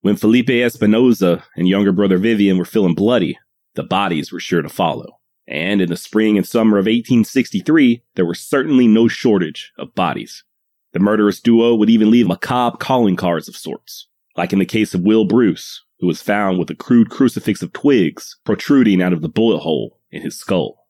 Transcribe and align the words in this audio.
When 0.00 0.16
Felipe 0.16 0.50
Espinosa 0.50 1.44
and 1.56 1.66
younger 1.66 1.90
brother 1.90 2.18
Vivian 2.18 2.56
were 2.56 2.64
feeling 2.64 2.94
bloody, 2.94 3.36
the 3.74 3.82
bodies 3.82 4.30
were 4.30 4.38
sure 4.38 4.62
to 4.62 4.68
follow. 4.68 5.18
And 5.48 5.80
in 5.80 5.88
the 5.88 5.96
spring 5.96 6.36
and 6.36 6.46
summer 6.46 6.78
of 6.78 6.84
1863, 6.84 8.02
there 8.14 8.26
was 8.26 8.38
certainly 8.38 8.86
no 8.86 9.08
shortage 9.08 9.72
of 9.76 9.94
bodies. 9.94 10.44
The 10.92 11.00
murderous 11.00 11.40
duo 11.40 11.74
would 11.74 11.90
even 11.90 12.10
leave 12.10 12.28
macabre 12.28 12.76
calling 12.76 13.16
cards 13.16 13.48
of 13.48 13.56
sorts, 13.56 14.06
like 14.36 14.52
in 14.52 14.60
the 14.60 14.66
case 14.66 14.94
of 14.94 15.02
Will 15.02 15.24
Bruce, 15.24 15.84
who 15.98 16.06
was 16.06 16.22
found 16.22 16.58
with 16.58 16.70
a 16.70 16.76
crude 16.76 17.10
crucifix 17.10 17.60
of 17.60 17.72
twigs 17.72 18.36
protruding 18.44 19.02
out 19.02 19.12
of 19.12 19.22
the 19.22 19.28
bullet 19.28 19.58
hole 19.58 19.98
in 20.10 20.22
his 20.22 20.38
skull. 20.38 20.86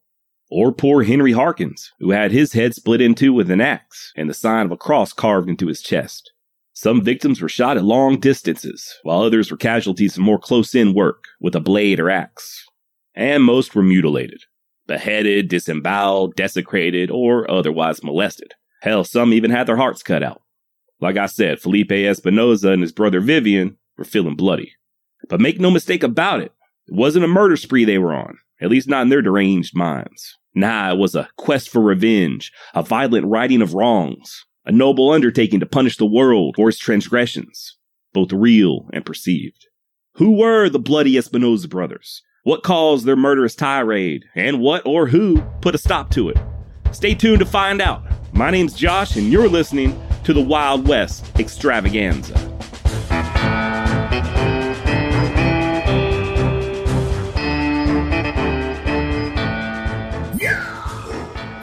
Or 0.51 0.71
poor 0.71 1.03
Henry 1.03 1.31
Harkins, 1.31 1.91
who 1.99 2.11
had 2.11 2.31
his 2.31 2.53
head 2.53 2.75
split 2.75 3.01
into 3.01 3.33
with 3.33 3.49
an 3.49 3.61
axe 3.61 4.13
and 4.15 4.29
the 4.29 4.33
sign 4.33 4.65
of 4.65 4.71
a 4.71 4.77
cross 4.77 5.13
carved 5.13 5.49
into 5.49 5.67
his 5.67 5.81
chest. 5.81 6.31
Some 6.81 7.03
victims 7.03 7.41
were 7.41 7.49
shot 7.49 7.75
at 7.75 7.83
long 7.83 8.21
distances, 8.21 8.95
while 9.03 9.21
others 9.21 9.51
were 9.51 9.57
casualties 9.57 10.15
of 10.15 10.23
more 10.23 10.39
close 10.39 10.73
in 10.73 10.93
work 10.93 11.25
with 11.41 11.53
a 11.53 11.59
blade 11.59 11.99
or 11.99 12.09
axe. 12.09 12.65
And 13.13 13.43
most 13.43 13.75
were 13.75 13.83
mutilated, 13.83 14.43
beheaded, 14.87 15.49
disemboweled, 15.49 16.37
desecrated, 16.37 17.11
or 17.11 17.51
otherwise 17.51 18.01
molested. 18.01 18.53
Hell, 18.81 19.03
some 19.03 19.33
even 19.33 19.51
had 19.51 19.67
their 19.67 19.75
hearts 19.75 20.01
cut 20.01 20.23
out. 20.23 20.41
Like 21.01 21.17
I 21.17 21.25
said, 21.25 21.59
Felipe 21.59 21.91
Espinosa 21.91 22.69
and 22.69 22.81
his 22.81 22.93
brother 22.93 23.19
Vivian 23.19 23.77
were 23.97 24.05
feeling 24.05 24.37
bloody. 24.37 24.71
But 25.27 25.41
make 25.41 25.59
no 25.59 25.71
mistake 25.71 26.01
about 26.01 26.39
it, 26.39 26.53
it 26.87 26.95
wasn't 26.95 27.25
a 27.25 27.27
murder 27.27 27.57
spree 27.57 27.83
they 27.83 27.97
were 27.97 28.13
on, 28.13 28.37
at 28.61 28.69
least 28.69 28.87
not 28.87 29.01
in 29.01 29.09
their 29.09 29.21
deranged 29.21 29.75
minds. 29.75 30.37
Nah, 30.55 30.93
it 30.93 30.97
was 30.97 31.13
a 31.13 31.27
quest 31.35 31.67
for 31.67 31.81
revenge, 31.81 32.53
a 32.73 32.81
violent 32.83 33.25
righting 33.25 33.61
of 33.61 33.73
wrongs, 33.73 34.45
a 34.65 34.71
noble 34.71 35.11
undertaking 35.11 35.59
to 35.59 35.65
punish 35.65 35.97
the 35.97 36.05
world 36.05 36.55
for 36.55 36.69
its 36.69 36.77
transgressions, 36.77 37.77
both 38.13 38.31
real 38.31 38.89
and 38.93 39.05
perceived. 39.05 39.67
Who 40.15 40.37
were 40.37 40.69
the 40.69 40.79
bloody 40.79 41.17
Espinosa 41.17 41.67
brothers? 41.67 42.21
What 42.43 42.63
caused 42.63 43.05
their 43.05 43.15
murderous 43.15 43.55
tirade? 43.55 44.25
And 44.35 44.59
what 44.59 44.85
or 44.85 45.07
who 45.07 45.41
put 45.61 45.75
a 45.75 45.77
stop 45.77 46.09
to 46.11 46.29
it? 46.29 46.37
Stay 46.91 47.15
tuned 47.15 47.39
to 47.39 47.45
find 47.45 47.81
out. 47.81 48.03
My 48.33 48.49
name's 48.49 48.73
Josh, 48.73 49.15
and 49.15 49.31
you're 49.31 49.49
listening 49.49 49.99
to 50.23 50.33
the 50.33 50.41
Wild 50.41 50.87
West 50.87 51.25
Extravaganza. 51.39 52.35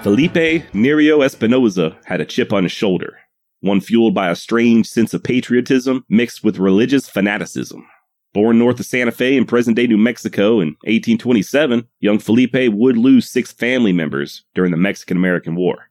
Felipe 0.06 0.62
Nerio 0.72 1.24
Espinosa 1.24 1.98
had 2.04 2.20
a 2.20 2.24
chip 2.24 2.52
on 2.52 2.62
his 2.62 2.70
shoulder, 2.70 3.18
one 3.58 3.80
fueled 3.80 4.14
by 4.14 4.30
a 4.30 4.36
strange 4.36 4.86
sense 4.86 5.12
of 5.12 5.24
patriotism 5.24 6.04
mixed 6.08 6.44
with 6.44 6.60
religious 6.60 7.08
fanaticism. 7.08 7.84
Born 8.32 8.56
north 8.56 8.78
of 8.78 8.86
Santa 8.86 9.10
Fe 9.10 9.36
in 9.36 9.46
present 9.46 9.76
day 9.76 9.88
New 9.88 9.98
Mexico 9.98 10.60
in 10.60 10.76
1827, 10.84 11.88
young 11.98 12.20
Felipe 12.20 12.72
would 12.72 12.96
lose 12.96 13.28
six 13.28 13.50
family 13.50 13.92
members 13.92 14.44
during 14.54 14.70
the 14.70 14.76
Mexican 14.76 15.16
American 15.16 15.56
War. 15.56 15.90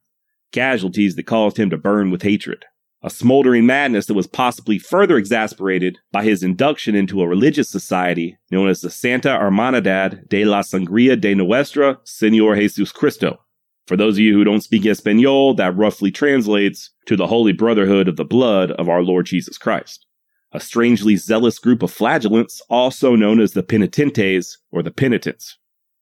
Casualties 0.53 1.17
that 1.17 1.23
caused 1.23 1.57
him 1.57 1.69
to 1.69 1.77
burn 1.77 2.09
with 2.09 2.21
hatred. 2.21 2.63
A 3.03 3.09
smoldering 3.09 3.65
madness 3.65 4.05
that 4.05 4.13
was 4.13 4.27
possibly 4.27 4.79
further 4.79 5.17
exasperated 5.17 5.99
by 6.13 6.23
his 6.23 6.41
induction 6.41 6.95
into 6.95 7.21
a 7.21 7.27
religious 7.27 7.67
society 7.67 8.37
known 8.49 8.69
as 8.69 8.79
the 8.79 8.89
Santa 8.89 9.37
Hermandad 9.37 10.29
de 10.29 10.45
la 10.45 10.61
Sangria 10.61 11.19
de 11.19 11.35
Nuestra 11.35 11.99
Senor 12.05 12.55
Jesus 12.55 12.93
Cristo, 12.93 13.41
for 13.85 13.95
those 13.95 14.15
of 14.15 14.19
you 14.19 14.33
who 14.33 14.43
don't 14.43 14.63
speak 14.63 14.85
Espanol, 14.85 15.53
that 15.55 15.75
roughly 15.75 16.11
translates 16.11 16.89
to 17.05 17.15
the 17.15 17.27
Holy 17.27 17.53
Brotherhood 17.53 18.07
of 18.07 18.15
the 18.15 18.25
Blood 18.25 18.71
of 18.71 18.89
our 18.89 19.03
Lord 19.03 19.27
Jesus 19.27 19.57
Christ. 19.57 20.05
A 20.51 20.59
strangely 20.59 21.15
zealous 21.15 21.59
group 21.59 21.83
of 21.83 21.91
flagellants, 21.91 22.61
also 22.69 23.15
known 23.15 23.39
as 23.39 23.53
the 23.53 23.63
penitentes 23.63 24.57
or 24.71 24.81
the 24.81 24.91
penitents. 24.91 25.57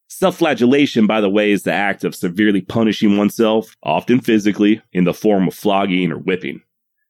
Self 0.08 0.38
flagellation, 0.38 1.08
by 1.08 1.22
the 1.22 1.30
way, 1.30 1.52
is 1.52 1.64
the 1.64 1.74
act 1.74 2.04
of 2.04 2.16
severely 2.16 2.62
punishing 2.62 3.18
oneself, 3.18 3.76
often 3.82 4.22
physically, 4.22 4.82
in 4.94 5.06
the 5.06 5.14
form 5.14 5.48
of 5.48 5.56
flogging 5.56 6.12
or 6.12 6.20
whipping. 6.20 6.62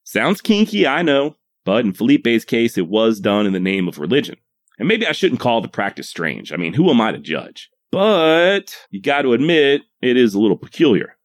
Sounds 0.06 0.42
kinky, 0.42 0.88
I 0.88 1.02
know, 1.02 1.36
but 1.66 1.86
in 1.86 1.94
Felipe's 1.94 2.46
case, 2.46 2.78
it 2.78 2.88
was 2.88 3.20
done 3.20 3.46
in 3.46 3.54
the 3.54 3.60
name 3.60 3.88
of 3.88 4.00
religion. 4.00 4.38
And 4.80 4.88
maybe 4.88 5.06
I 5.06 5.12
shouldn't 5.12 5.42
call 5.42 5.62
the 5.62 5.68
practice 5.68 6.10
strange. 6.10 6.52
I 6.52 6.58
mean, 6.58 6.74
who 6.74 6.90
am 6.90 7.02
I 7.02 7.12
to 7.12 7.20
judge? 7.20 7.70
But 7.94 8.76
you 8.90 9.00
got 9.00 9.22
to 9.22 9.34
admit, 9.34 9.84
it 10.02 10.18
is 10.18 10.34
a 10.34 10.40
little 10.40 10.58
peculiar. 10.58 11.16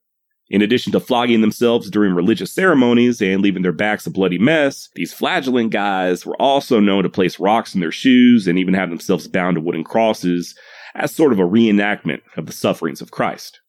In 0.50 0.60
addition 0.60 0.92
to 0.92 1.00
flogging 1.00 1.40
themselves 1.40 1.90
during 1.90 2.14
religious 2.14 2.52
ceremonies 2.52 3.22
and 3.22 3.40
leaving 3.40 3.62
their 3.62 3.72
backs 3.72 4.06
a 4.06 4.10
bloody 4.10 4.36
mess, 4.36 4.90
these 4.94 5.14
flagellant 5.14 5.70
guys 5.70 6.26
were 6.26 6.36
also 6.36 6.78
known 6.78 7.04
to 7.04 7.08
place 7.08 7.40
rocks 7.40 7.74
in 7.74 7.80
their 7.80 7.90
shoes 7.90 8.46
and 8.46 8.58
even 8.58 8.74
have 8.74 8.90
themselves 8.90 9.26
bound 9.26 9.54
to 9.54 9.62
wooden 9.62 9.82
crosses 9.82 10.54
as 10.94 11.14
sort 11.14 11.32
of 11.32 11.38
a 11.38 11.48
reenactment 11.48 12.20
of 12.36 12.44
the 12.44 12.52
sufferings 12.52 13.00
of 13.00 13.12
Christ. 13.12 13.60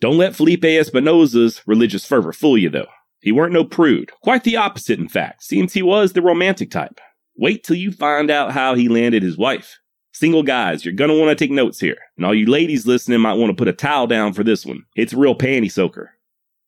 Don't 0.00 0.18
let 0.18 0.36
Felipe 0.36 0.64
Espinosa's 0.64 1.60
religious 1.66 2.06
fervor 2.06 2.32
fool 2.32 2.56
you, 2.56 2.70
though. 2.70 2.86
He 3.20 3.32
weren't 3.32 3.52
no 3.52 3.64
prude. 3.64 4.12
Quite 4.22 4.44
the 4.44 4.58
opposite, 4.58 5.00
in 5.00 5.08
fact. 5.08 5.42
Seems 5.42 5.72
he 5.72 5.82
was 5.82 6.12
the 6.12 6.22
romantic 6.22 6.70
type. 6.70 7.00
Wait 7.36 7.64
till 7.64 7.76
you 7.76 7.90
find 7.90 8.30
out 8.30 8.52
how 8.52 8.76
he 8.76 8.88
landed 8.88 9.24
his 9.24 9.36
wife. 9.36 9.76
Single 10.14 10.44
guys, 10.44 10.84
you're 10.84 10.94
gonna 10.94 11.18
want 11.18 11.36
to 11.36 11.44
take 11.44 11.50
notes 11.50 11.80
here. 11.80 11.98
And 12.16 12.24
all 12.24 12.32
you 12.32 12.46
ladies 12.46 12.86
listening 12.86 13.20
might 13.20 13.34
want 13.34 13.50
to 13.50 13.56
put 13.56 13.66
a 13.66 13.72
towel 13.72 14.06
down 14.06 14.32
for 14.32 14.44
this 14.44 14.64
one. 14.64 14.84
It's 14.94 15.12
a 15.12 15.18
real 15.18 15.34
panty 15.34 15.70
soaker. 15.70 16.12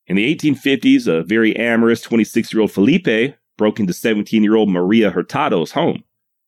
In 0.08 0.16
the 0.16 0.34
1850s, 0.34 1.06
a 1.06 1.22
very 1.22 1.54
amorous 1.54 2.00
26 2.00 2.52
year 2.52 2.60
old 2.60 2.72
Felipe 2.72 3.36
broke 3.56 3.78
into 3.78 3.92
17 3.92 4.42
year 4.42 4.56
old 4.56 4.68
Maria 4.68 5.12
Hurtado's 5.12 5.70
home, 5.70 6.02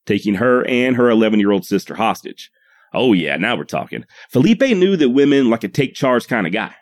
taking 0.05 0.35
her 0.35 0.67
and 0.67 0.97
her 0.97 1.09
11 1.09 1.39
year 1.39 1.51
old 1.51 1.65
sister 1.65 1.95
hostage. 1.95 2.51
Oh, 2.93 3.13
yeah, 3.13 3.37
now 3.37 3.55
we're 3.55 3.63
talking. 3.63 4.03
Felipe 4.29 4.59
knew 4.59 4.97
that 4.97 5.11
women 5.11 5.49
like 5.49 5.63
a 5.63 5.69
take 5.69 5.95
charge 5.95 6.27
kind 6.27 6.45
of 6.45 6.51
guy. 6.51 6.75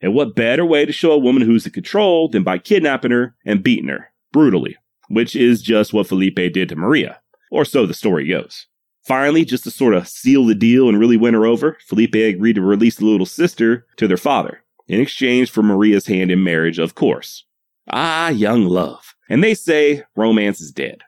And 0.00 0.14
what 0.14 0.36
better 0.36 0.64
way 0.64 0.84
to 0.86 0.92
show 0.92 1.10
a 1.10 1.18
woman 1.18 1.42
who's 1.42 1.66
in 1.66 1.72
control 1.72 2.28
than 2.28 2.44
by 2.44 2.58
kidnapping 2.58 3.10
her 3.10 3.34
and 3.44 3.64
beating 3.64 3.88
her 3.88 4.12
brutally, 4.32 4.76
which 5.08 5.34
is 5.34 5.62
just 5.62 5.92
what 5.92 6.06
Felipe 6.06 6.36
did 6.36 6.68
to 6.68 6.76
Maria, 6.76 7.20
or 7.50 7.64
so 7.64 7.86
the 7.86 7.94
story 7.94 8.28
goes. 8.28 8.67
Finally, 9.08 9.42
just 9.42 9.64
to 9.64 9.70
sort 9.70 9.94
of 9.94 10.06
seal 10.06 10.44
the 10.44 10.54
deal 10.54 10.86
and 10.86 11.00
really 11.00 11.16
win 11.16 11.32
her 11.32 11.46
over, 11.46 11.78
Felipe 11.80 12.14
agreed 12.14 12.56
to 12.56 12.60
release 12.60 12.96
the 12.96 13.06
little 13.06 13.24
sister 13.24 13.86
to 13.96 14.06
their 14.06 14.18
father 14.18 14.62
in 14.86 15.00
exchange 15.00 15.50
for 15.50 15.62
Maria's 15.62 16.06
hand 16.06 16.30
in 16.30 16.44
marriage, 16.44 16.78
of 16.78 16.94
course. 16.94 17.46
Ah, 17.90 18.28
young 18.28 18.66
love. 18.66 19.14
And 19.30 19.42
they 19.42 19.54
say 19.54 20.04
romance 20.14 20.60
is 20.60 20.72
dead. 20.72 21.00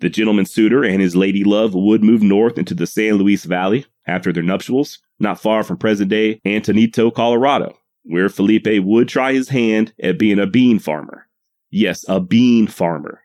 The 0.00 0.10
gentleman 0.10 0.46
suitor 0.46 0.82
and 0.82 1.00
his 1.00 1.14
lady 1.14 1.44
love 1.44 1.74
would 1.76 2.02
move 2.02 2.22
north 2.22 2.58
into 2.58 2.74
the 2.74 2.88
San 2.88 3.14
Luis 3.14 3.44
Valley 3.44 3.86
after 4.04 4.32
their 4.32 4.42
nuptials, 4.42 4.98
not 5.20 5.40
far 5.40 5.62
from 5.62 5.76
present 5.76 6.10
day 6.10 6.40
Antonito, 6.44 7.14
Colorado, 7.14 7.78
where 8.02 8.28
Felipe 8.28 8.82
would 8.82 9.08
try 9.08 9.32
his 9.32 9.48
hand 9.48 9.92
at 10.02 10.18
being 10.18 10.40
a 10.40 10.46
bean 10.48 10.80
farmer. 10.80 11.28
Yes, 11.70 12.04
a 12.08 12.18
bean 12.18 12.66
farmer. 12.66 13.20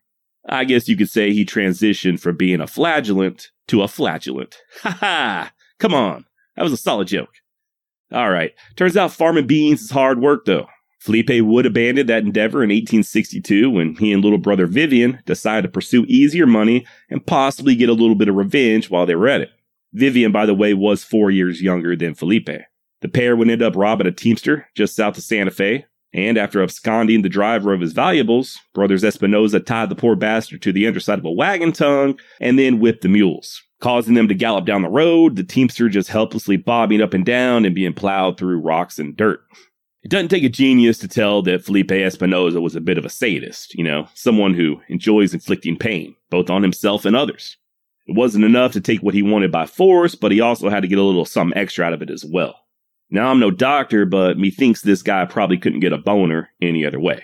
I 0.48 0.66
guess 0.66 0.88
you 0.88 0.96
could 0.96 1.10
say 1.10 1.32
he 1.32 1.46
transitioned 1.46 2.20
from 2.20 2.38
being 2.38 2.62
a 2.62 2.68
flagellant 2.68 3.50
to 3.70 3.82
a 3.82 3.88
flatulent. 3.88 4.58
Ha 4.82 4.98
ha! 5.00 5.52
Come 5.80 5.94
on. 5.94 6.26
That 6.56 6.64
was 6.64 6.74
a 6.74 6.78
solid 6.78 7.08
joke. 7.08 7.34
All 8.12 8.30
right. 8.30 8.54
Turns 8.76 8.98
out 8.98 9.12
farming 9.12 9.48
beans 9.48 9.82
is 9.82 9.92
hard 9.92 10.20
work, 10.20 10.46
though. 10.46 10.68
Felipe 11.00 11.30
would 11.42 11.66
abandon 11.66 12.08
that 12.08 12.24
endeavor 12.24 12.58
in 12.58 12.70
1862 12.70 13.70
when 13.70 13.96
he 13.96 14.12
and 14.12 14.22
little 14.22 14.38
brother 14.38 14.66
Vivian 14.66 15.20
decided 15.26 15.62
to 15.62 15.72
pursue 15.72 16.04
easier 16.10 16.46
money 16.46 16.86
and 17.10 17.26
possibly 17.26 17.76
get 17.76 17.88
a 17.88 17.94
little 17.94 18.16
bit 18.16 18.28
of 18.28 18.36
revenge 18.36 18.90
while 18.90 19.06
they 19.06 19.16
were 19.16 19.30
at 19.30 19.42
it. 19.42 19.50
Vivian, 19.94 20.32
by 20.32 20.46
the 20.46 20.54
way, 20.54 20.74
was 20.74 21.04
four 21.04 21.32
years 21.32 21.62
younger 21.62 21.96
than 21.96 22.16
Felipe. 22.16 22.50
The 23.02 23.08
pair 23.08 23.36
would 23.36 23.50
end 23.50 23.62
up 23.62 23.78
robbing 23.78 24.08
a 24.08 24.12
teamster 24.12 24.68
just 24.76 24.96
south 24.96 25.18
of 25.18 25.24
Santa 25.24 25.52
Fe, 25.52 25.86
and 26.14 26.38
after 26.38 26.64
absconding 26.64 27.22
the 27.22 27.30
driver 27.30 27.74
of 27.74 27.82
his 27.82 27.94
valuables, 27.94 28.60
brothers 28.74 29.04
Espinosa 29.04 29.60
tied 29.60 29.90
the 29.90 29.96
poor 29.96 30.16
bastard 30.16 30.62
to 30.64 30.72
the 30.72 30.88
underside 30.88 31.20
of 31.20 31.26
a 31.26 31.32
wagon 31.32 31.72
tongue 31.72 32.20
and 32.40 32.58
then 32.58 32.80
whipped 32.80 33.02
the 33.02 33.10
mules, 33.10 33.62
causing 33.80 34.16
them 34.16 34.28
to 34.28 34.34
gallop 34.34 34.66
down 34.66 34.82
the 34.82 34.90
road, 34.90 35.36
the 35.36 35.44
teamster 35.44 35.90
just 35.90 36.10
helplessly 36.10 36.58
bobbing 36.58 37.02
up 37.02 37.14
and 37.14 37.26
down 37.26 37.66
and 37.66 37.76
being 37.76 37.94
plowed 37.94 38.38
through 38.38 38.60
rocks 38.60 38.98
and 38.98 39.16
dirt. 39.16 39.42
It 40.02 40.12
doesn't 40.12 40.30
take 40.30 40.44
a 40.44 40.50
genius 40.50 40.98
to 41.00 41.08
tell 41.08 41.42
that 41.44 41.64
Felipe 41.64 41.92
Espinosa 41.92 42.62
was 42.62 42.76
a 42.76 42.82
bit 42.82 42.98
of 42.98 43.06
a 43.06 43.10
sadist, 43.10 43.76
you 43.76 43.84
know, 43.84 44.08
someone 44.14 44.54
who 44.54 44.80
enjoys 44.88 45.34
inflicting 45.34 45.78
pain, 45.78 46.16
both 46.30 46.50
on 46.50 46.64
himself 46.64 47.06
and 47.06 47.16
others. 47.16 47.58
It 48.08 48.16
wasn't 48.16 48.46
enough 48.46 48.72
to 48.72 48.82
take 48.82 49.04
what 49.04 49.14
he 49.14 49.22
wanted 49.22 49.52
by 49.52 49.68
force, 49.68 50.16
but 50.16 50.32
he 50.32 50.42
also 50.42 50.70
had 50.70 50.82
to 50.82 50.88
get 50.88 50.98
a 50.98 51.04
little 51.04 51.26
something 51.26 51.56
extra 51.56 51.86
out 51.86 51.94
of 51.94 52.02
it 52.02 52.10
as 52.10 52.26
well. 52.26 52.56
Now, 53.12 53.30
I'm 53.30 53.40
no 53.40 53.52
doctor, 53.52 54.06
but 54.06 54.38
methinks 54.38 54.82
this 54.82 55.02
guy 55.02 55.26
probably 55.26 55.58
couldn't 55.58 55.80
get 55.80 55.94
a 55.94 55.98
boner 55.98 56.50
any 56.62 56.86
other 56.86 57.00
way. 57.00 57.22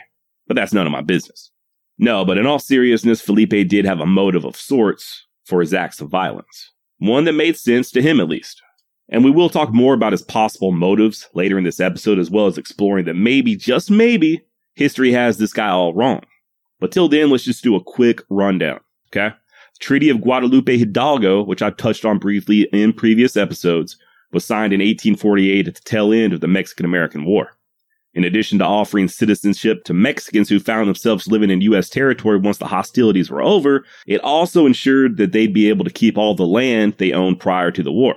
But 0.47 0.55
that's 0.55 0.73
none 0.73 0.85
of 0.85 0.91
my 0.91 1.01
business. 1.01 1.51
No, 1.97 2.25
but 2.25 2.37
in 2.37 2.45
all 2.45 2.59
seriousness, 2.59 3.21
Felipe 3.21 3.67
did 3.67 3.85
have 3.85 3.99
a 3.99 4.05
motive 4.05 4.45
of 4.45 4.55
sorts 4.55 5.25
for 5.45 5.61
his 5.61 5.73
acts 5.73 6.01
of 6.01 6.09
violence. 6.09 6.71
One 6.97 7.25
that 7.25 7.33
made 7.33 7.57
sense 7.57 7.91
to 7.91 8.01
him, 8.01 8.19
at 8.19 8.29
least. 8.29 8.61
And 9.09 9.23
we 9.23 9.31
will 9.31 9.49
talk 9.49 9.71
more 9.71 9.93
about 9.93 10.11
his 10.11 10.23
possible 10.23 10.71
motives 10.71 11.27
later 11.33 11.57
in 11.57 11.63
this 11.63 11.79
episode, 11.79 12.17
as 12.17 12.31
well 12.31 12.47
as 12.47 12.57
exploring 12.57 13.05
that 13.05 13.13
maybe, 13.13 13.55
just 13.55 13.91
maybe, 13.91 14.41
history 14.73 15.11
has 15.11 15.37
this 15.37 15.53
guy 15.53 15.69
all 15.69 15.93
wrong. 15.93 16.21
But 16.79 16.91
till 16.91 17.07
then, 17.07 17.29
let's 17.29 17.43
just 17.43 17.63
do 17.63 17.75
a 17.75 17.83
quick 17.83 18.21
rundown, 18.29 18.79
okay? 19.09 19.29
The 19.29 19.79
Treaty 19.79 20.09
of 20.09 20.21
Guadalupe 20.21 20.77
Hidalgo, 20.77 21.43
which 21.43 21.61
I've 21.61 21.77
touched 21.77 22.05
on 22.05 22.17
briefly 22.17 22.67
in 22.73 22.93
previous 22.93 23.37
episodes, 23.37 23.97
was 24.35 24.45
signed 24.45 24.73
in 24.73 24.79
1848 24.79 25.67
at 25.67 25.75
the 25.75 25.81
tail 25.81 26.13
end 26.13 26.33
of 26.33 26.41
the 26.41 26.47
Mexican 26.47 26.85
American 26.85 27.25
War. 27.25 27.49
In 28.13 28.23
addition 28.23 28.59
to 28.59 28.65
offering 28.65 29.07
citizenship 29.07 29.83
to 29.85 29.93
Mexicans 29.93 30.47
who 30.47 30.59
found 30.59 30.87
themselves 30.87 31.27
living 31.27 31.49
in 31.49 31.61
U.S. 31.61 31.89
territory 31.89 32.37
once 32.37 32.57
the 32.57 32.67
hostilities 32.67 33.31
were 33.31 33.41
over, 33.41 33.85
it 34.05 34.21
also 34.21 34.65
ensured 34.65 35.17
that 35.17 35.31
they'd 35.31 35.53
be 35.53 35.69
able 35.69 35.83
to 35.83 35.91
keep 35.91 36.17
all 36.17 36.35
the 36.35 36.45
land 36.45 36.95
they 36.97 37.11
owned 37.11 37.39
prior 37.39 37.71
to 37.71 37.81
the 37.81 37.91
war. 37.91 38.15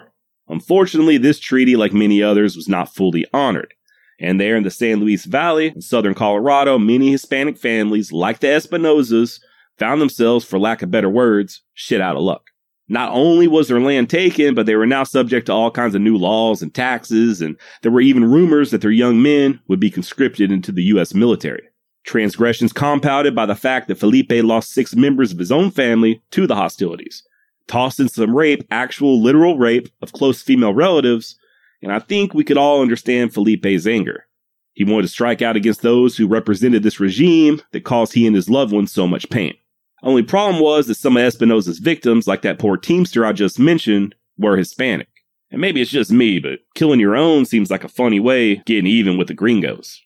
Unfortunately, 0.49 1.19
this 1.19 1.39
treaty, 1.41 1.77
like 1.77 1.93
many 1.93 2.23
others, 2.23 2.57
was 2.57 2.69
not 2.69 2.95
fully 2.95 3.27
honored. 3.33 3.75
And 4.21 4.41
there 4.41 4.57
in 4.57 4.65
the 4.65 4.71
San 4.71 4.99
Luis 5.01 5.25
Valley, 5.25 5.69
in 5.69 5.81
southern 5.81 6.15
Colorado, 6.15 6.79
many 6.79 7.11
Hispanic 7.11 7.57
families, 7.57 8.13
like 8.13 8.41
the 8.41 8.49
Espinosas, 8.49 9.41
found 9.79 10.01
themselves, 10.01 10.45
for 10.45 10.59
lack 10.59 10.83
of 10.83 10.91
better 10.91 11.11
words, 11.11 11.63
shit 11.75 12.01
out 12.01 12.17
of 12.17 12.23
luck. 12.23 12.43
Not 12.89 13.13
only 13.13 13.47
was 13.47 13.69
their 13.69 13.81
land 13.81 14.09
taken, 14.09 14.55
but 14.55 14.65
they 14.65 14.75
were 14.75 14.87
now 14.87 15.05
subject 15.05 15.47
to 15.47 15.53
all 15.53 15.71
kinds 15.71 15.95
of 15.95 16.01
new 16.01 16.17
laws 16.17 16.63
and 16.63 16.73
taxes, 16.73 17.43
and 17.43 17.57
there 17.83 17.93
were 17.93 18.01
even 18.01 18.31
rumors 18.31 18.71
that 18.71 18.81
their 18.81 18.91
young 18.91 19.23
men 19.23 19.61
would 19.69 19.79
be 19.79 19.91
conscripted 19.91 20.51
into 20.51 20.73
the 20.73 20.85
U.S. 20.85 21.13
military. 21.13 21.69
Transgressions 22.05 22.73
compounded 22.73 23.35
by 23.35 23.45
the 23.45 23.55
fact 23.55 23.89
that 23.89 23.99
Felipe 23.99 24.33
lost 24.33 24.73
six 24.73 24.97
members 24.97 25.33
of 25.33 25.39
his 25.39 25.53
own 25.53 25.71
family 25.71 26.23
to 26.31 26.47
the 26.47 26.55
hostilities. 26.55 27.23
Tossed 27.67 28.01
in 28.01 28.09
some 28.09 28.35
rape, 28.35 28.67
actual 28.71 29.21
literal 29.21 29.59
rape 29.59 29.91
of 30.01 30.15
close 30.15 30.41
female 30.41 30.73
relatives, 30.73 31.39
and 31.83 31.93
I 31.93 31.99
think 31.99 32.33
we 32.33 32.45
could 32.45 32.57
all 32.57 32.81
understand 32.81 33.35
Felipe's 33.35 33.87
anger. 33.87 34.25
He 34.73 34.85
wanted 34.85 35.03
to 35.03 35.09
strike 35.09 35.43
out 35.43 35.57
against 35.57 35.83
those 35.83 36.17
who 36.17 36.27
represented 36.27 36.83
this 36.83 37.01
regime 37.01 37.61
that 37.73 37.85
caused 37.85 38.15
he 38.15 38.27
and 38.27 38.35
his 38.35 38.49
loved 38.49 38.73
ones 38.73 38.91
so 38.91 39.07
much 39.07 39.29
pain. 39.29 39.55
Only 40.03 40.23
problem 40.23 40.63
was 40.63 40.87
that 40.87 40.95
some 40.95 41.17
of 41.17 41.23
Espinosa's 41.23 41.79
victims, 41.79 42.27
like 42.27 42.43
that 42.43 42.59
poor 42.59 42.77
Teamster 42.77 43.25
I 43.25 43.33
just 43.33 43.59
mentioned, 43.59 44.15
were 44.37 44.57
Hispanic. 44.57 45.09
And 45.51 45.61
maybe 45.61 45.81
it's 45.81 45.91
just 45.91 46.13
me, 46.13 46.39
but 46.39 46.61
killing 46.75 47.01
your 47.01 47.17
own 47.17 47.45
seems 47.45 47.71
like 47.71 47.85
a 47.85 47.89
funny 47.89 48.21
way 48.21 48.57
getting 48.67 48.87
even 48.87 49.17
with 49.17 49.29
the 49.29 49.35
gringos. 49.35 50.01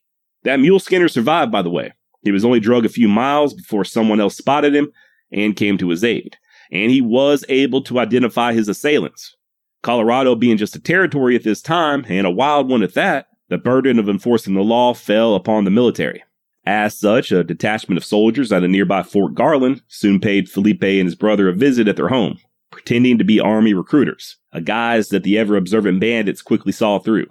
That 0.44 0.60
mule 0.60 0.78
skinner 0.78 1.08
survived, 1.08 1.52
by 1.52 1.62
the 1.62 1.70
way. 1.70 1.92
He 2.22 2.30
was 2.30 2.44
only 2.44 2.60
drug 2.60 2.86
a 2.86 2.88
few 2.88 3.08
miles 3.08 3.52
before 3.52 3.84
someone 3.84 4.20
else 4.20 4.36
spotted 4.36 4.74
him 4.74 4.92
and 5.32 5.56
came 5.56 5.78
to 5.78 5.88
his 5.88 6.04
aid. 6.04 6.36
And 6.70 6.90
he 6.90 7.00
was 7.00 7.44
able 7.48 7.82
to 7.82 7.98
identify 7.98 8.52
his 8.52 8.68
assailants. 8.68 9.36
Colorado 9.82 10.36
being 10.36 10.56
just 10.56 10.76
a 10.76 10.80
territory 10.80 11.34
at 11.34 11.42
this 11.42 11.60
time, 11.60 12.06
and 12.08 12.26
a 12.26 12.30
wild 12.30 12.70
one 12.70 12.84
at 12.84 12.94
that, 12.94 13.26
the 13.48 13.58
burden 13.58 13.98
of 13.98 14.08
enforcing 14.08 14.54
the 14.54 14.62
law 14.62 14.94
fell 14.94 15.34
upon 15.34 15.64
the 15.64 15.70
military. 15.70 16.22
As 16.64 16.96
such, 16.96 17.32
a 17.32 17.42
detachment 17.42 17.98
of 17.98 18.04
soldiers 18.04 18.52
at 18.52 18.62
a 18.62 18.68
nearby 18.68 19.02
Fort 19.02 19.34
Garland 19.34 19.82
soon 19.88 20.20
paid 20.20 20.48
Felipe 20.48 20.84
and 20.84 21.06
his 21.06 21.16
brother 21.16 21.48
a 21.48 21.52
visit 21.52 21.88
at 21.88 21.96
their 21.96 22.08
home, 22.08 22.38
pretending 22.70 23.18
to 23.18 23.24
be 23.24 23.40
army 23.40 23.74
recruiters, 23.74 24.36
a 24.52 24.60
guise 24.60 25.08
that 25.08 25.24
the 25.24 25.36
ever 25.36 25.56
observant 25.56 25.98
bandits 25.98 26.40
quickly 26.40 26.70
saw 26.70 27.00
through. 27.00 27.26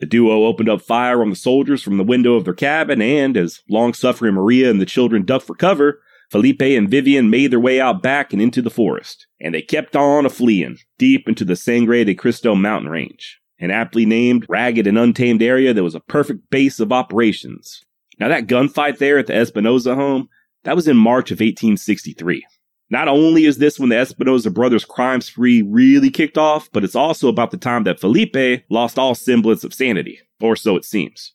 The 0.00 0.06
duo 0.06 0.44
opened 0.44 0.68
up 0.68 0.82
fire 0.82 1.22
on 1.22 1.30
the 1.30 1.36
soldiers 1.36 1.82
from 1.82 1.96
the 1.96 2.04
window 2.04 2.34
of 2.34 2.44
their 2.44 2.52
cabin, 2.52 3.00
and 3.00 3.38
as 3.38 3.62
long 3.70 3.94
suffering 3.94 4.34
Maria 4.34 4.70
and 4.70 4.80
the 4.80 4.86
children 4.86 5.24
ducked 5.24 5.46
for 5.46 5.54
cover, 5.54 6.02
Felipe 6.30 6.62
and 6.62 6.90
Vivian 6.90 7.30
made 7.30 7.52
their 7.52 7.60
way 7.60 7.80
out 7.80 8.02
back 8.02 8.34
and 8.34 8.42
into 8.42 8.60
the 8.60 8.70
forest, 8.70 9.26
and 9.40 9.54
they 9.54 9.62
kept 9.62 9.96
on 9.96 10.26
a 10.26 10.30
fleeing 10.30 10.76
deep 10.98 11.26
into 11.26 11.44
the 11.46 11.56
Sangre 11.56 12.04
de 12.04 12.14
Cristo 12.14 12.54
mountain 12.54 12.90
range, 12.90 13.40
an 13.58 13.70
aptly 13.70 14.04
named, 14.04 14.44
ragged, 14.46 14.86
and 14.86 14.98
untamed 14.98 15.42
area 15.42 15.72
that 15.72 15.84
was 15.84 15.94
a 15.94 16.00
perfect 16.00 16.50
base 16.50 16.80
of 16.80 16.92
operations 16.92 17.82
now, 18.18 18.28
that 18.28 18.46
gunfight 18.46 18.98
there 18.98 19.18
at 19.18 19.26
the 19.26 19.34
Espinosa 19.34 19.94
home, 19.94 20.28
that 20.64 20.76
was 20.76 20.88
in 20.88 20.96
March 20.96 21.30
of 21.30 21.36
1863. 21.40 22.44
Not 22.90 23.08
only 23.08 23.44
is 23.44 23.58
this 23.58 23.78
when 23.78 23.88
the 23.88 23.96
Espinosa 23.96 24.50
brothers' 24.50 24.84
crime 24.84 25.20
spree 25.20 25.62
really 25.62 26.10
kicked 26.10 26.38
off, 26.38 26.70
but 26.72 26.84
it's 26.84 26.94
also 26.94 27.28
about 27.28 27.50
the 27.50 27.56
time 27.56 27.84
that 27.84 27.98
Felipe 27.98 28.64
lost 28.70 28.98
all 28.98 29.14
semblance 29.14 29.64
of 29.64 29.74
sanity, 29.74 30.20
or 30.40 30.54
so 30.54 30.76
it 30.76 30.84
seems. 30.84 31.32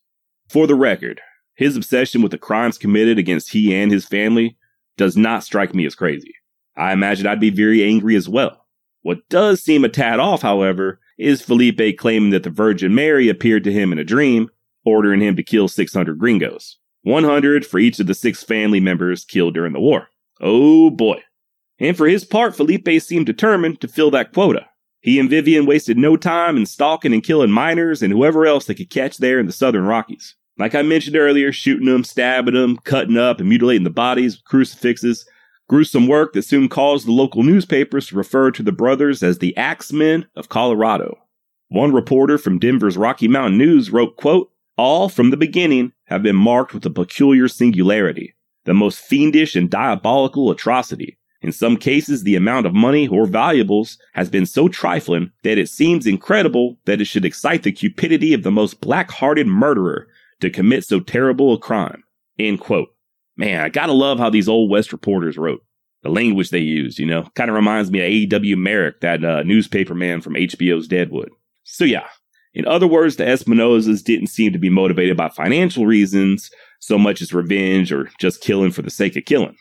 For 0.48 0.68
the 0.68 0.76
record, 0.76 1.22
his 1.56 1.76
obsession 1.76 2.22
with 2.22 2.32
the 2.32 2.38
crimes 2.38 2.78
committed 2.78 3.20
against 3.20 3.52
he 3.52 3.76
and 3.76 3.92
his 3.92 4.06
family 4.06 4.58
does 4.96 5.18
not 5.18 5.44
strike 5.44 5.76
me 5.76 5.86
as 5.86 5.96
crazy. 5.96 6.34
I 6.78 6.94
imagine 6.94 7.28
I'd 7.28 7.40
be 7.40 7.50
very 7.50 7.84
angry 7.84 8.16
as 8.16 8.30
well. 8.30 8.66
What 9.02 9.28
does 9.30 9.62
seem 9.62 9.84
a 9.84 9.90
tad 9.90 10.20
off, 10.20 10.42
however, 10.42 11.00
is 11.18 11.42
Felipe 11.42 11.98
claiming 11.98 12.30
that 12.30 12.44
the 12.44 12.50
Virgin 12.50 12.96
Mary 12.96 13.28
appeared 13.28 13.64
to 13.66 13.72
him 13.72 13.92
in 13.92 14.00
a 14.00 14.04
dream 14.04 14.50
ordering 14.90 15.22
him 15.22 15.36
to 15.36 15.44
kill 15.44 15.68
600 15.68 16.18
gringos, 16.18 16.78
100 17.04 17.66
for 17.66 17.80
each 17.80 18.00
of 18.00 18.08
the 18.08 18.14
six 18.14 18.44
family 18.44 18.80
members 18.80 19.26
killed 19.26 19.54
during 19.54 19.74
the 19.74 19.80
war. 19.80 20.10
Oh 20.42 20.90
boy. 20.90 21.22
And 21.80 21.96
for 21.96 22.08
his 22.08 22.26
part, 22.26 22.56
Felipe 22.56 23.02
seemed 23.02 23.26
determined 23.26 23.80
to 23.82 23.88
fill 23.88 24.12
that 24.12 24.34
quota. 24.34 24.66
He 25.02 25.20
and 25.20 25.30
Vivian 25.30 25.66
wasted 25.66 25.98
no 25.98 26.18
time 26.18 26.58
in 26.58 26.66
stalking 26.66 27.14
and 27.14 27.24
killing 27.24 27.52
miners 27.52 28.02
and 28.02 28.12
whoever 28.12 28.46
else 28.46 28.66
they 28.66 28.74
could 28.74 28.90
catch 28.90 29.18
there 29.18 29.40
in 29.40 29.46
the 29.46 29.54
southern 29.54 29.86
Rockies. 29.86 30.36
Like 30.58 30.76
I 30.76 30.82
mentioned 30.82 31.16
earlier, 31.16 31.54
shooting 31.54 31.86
them, 31.86 32.04
stabbing 32.04 32.54
them, 32.54 32.78
cutting 32.84 33.16
up, 33.16 33.40
and 33.40 33.48
mutilating 33.48 33.86
the 33.86 33.90
bodies 33.90 34.36
with 34.36 34.44
crucifixes. 34.44 35.26
Gruesome 35.70 36.08
work 36.08 36.34
that 36.34 36.42
soon 36.42 36.68
caused 36.68 37.08
the 37.08 37.14
local 37.14 37.44
newspapers 37.44 38.08
to 38.08 38.16
refer 38.16 38.52
to 38.52 38.64
the 38.64 38.74
brothers 38.74 39.24
as 39.24 39.38
the 39.38 39.56
Axemen 39.56 40.26
of 40.36 40.50
Colorado. 40.50 41.18
One 41.70 41.94
reporter 41.94 42.38
from 42.38 42.60
Denver's 42.60 42.98
Rocky 42.98 43.28
Mountain 43.28 43.58
News 43.58 43.92
wrote, 43.92 44.18
quote, 44.18 44.52
all 44.80 45.10
from 45.10 45.30
the 45.30 45.38
beginning 45.38 45.92
have 46.06 46.24
been 46.24 46.38
marked 46.38 46.74
with 46.74 46.86
a 46.86 46.90
peculiar 46.90 47.50
singularity, 47.50 48.34
the 48.64 48.74
most 48.74 49.00
fiendish 49.00 49.54
and 49.54 49.70
diabolical 49.70 50.50
atrocity. 50.50 51.18
In 51.42 51.52
some 51.52 51.76
cases, 51.76 52.24
the 52.24 52.38
amount 52.38 52.66
of 52.66 52.74
money 52.74 53.06
or 53.06 53.26
valuables 53.26 53.98
has 54.14 54.30
been 54.30 54.46
so 54.46 54.70
trifling 54.70 55.32
that 55.44 55.58
it 55.58 55.68
seems 55.68 56.08
incredible 56.08 56.78
that 56.86 57.02
it 57.02 57.06
should 57.06 57.26
excite 57.26 57.64
the 57.64 57.74
cupidity 57.74 58.34
of 58.34 58.44
the 58.44 58.52
most 58.52 58.80
black-hearted 58.80 59.48
murderer 59.48 60.08
to 60.40 60.50
commit 60.50 60.86
so 60.86 61.02
terrible 61.02 61.54
a 61.54 61.58
crime. 61.58 62.04
End 62.38 62.62
quote. 62.62 62.90
Man, 63.36 63.60
I 63.60 63.68
gotta 63.68 63.92
love 63.92 64.18
how 64.18 64.30
these 64.30 64.48
old 64.48 64.70
West 64.70 64.94
reporters 64.94 65.38
wrote. 65.38 65.62
The 66.04 66.10
language 66.10 66.52
they 66.52 66.60
used, 66.60 67.00
you 67.00 67.06
know, 67.06 67.28
kind 67.36 67.50
of 67.50 67.56
reminds 67.56 67.92
me 67.92 68.00
of 68.00 68.06
A.W. 68.06 68.56
Merrick, 68.56 69.02
that 69.02 69.26
uh, 69.26 69.44
newspaper 69.44 69.94
man 69.94 70.22
from 70.22 70.36
HBO's 70.36 70.88
Deadwood. 70.88 71.32
So 71.64 71.84
yeah, 71.84 72.08
in 72.60 72.68
other 72.68 72.88
words, 72.88 73.16
the 73.16 73.24
Espinosas 73.24 74.04
didn't 74.04 74.28
seem 74.28 74.52
to 74.52 74.60
be 74.60 74.70
motivated 74.70 75.16
by 75.16 75.30
financial 75.30 75.86
reasons 75.86 76.52
so 76.80 76.98
much 76.98 77.22
as 77.22 77.34
revenge 77.34 77.90
or 77.90 78.10
just 78.20 78.42
killing 78.42 78.70
for 78.70 78.82
the 78.82 78.90
sake 78.90 79.16
of 79.16 79.24
killing. 79.24 79.56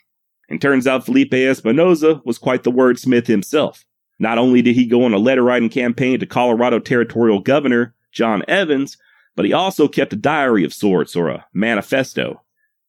And 0.49 0.61
turns 0.61 0.85
out 0.85 1.05
Felipe 1.05 1.33
Espinosa 1.33 2.21
was 2.25 2.39
quite 2.39 2.65
the 2.65 2.73
wordsmith 2.73 3.29
himself. 3.29 3.85
Not 4.19 4.37
only 4.37 4.62
did 4.62 4.75
he 4.75 4.85
go 4.85 5.05
on 5.05 5.15
a 5.15 5.19
letter 5.19 5.45
writing 5.45 5.69
campaign 5.69 6.19
to 6.19 6.26
Colorado 6.26 6.81
Territorial 6.81 7.38
Governor 7.38 7.95
John 8.11 8.43
Evans, 8.49 8.97
but 9.37 9.45
he 9.45 9.52
also 9.52 9.87
kept 9.87 10.12
a 10.12 10.17
diary 10.17 10.64
of 10.64 10.75
sorts 10.75 11.14
or 11.14 11.28
a 11.28 11.47
manifesto 11.55 12.43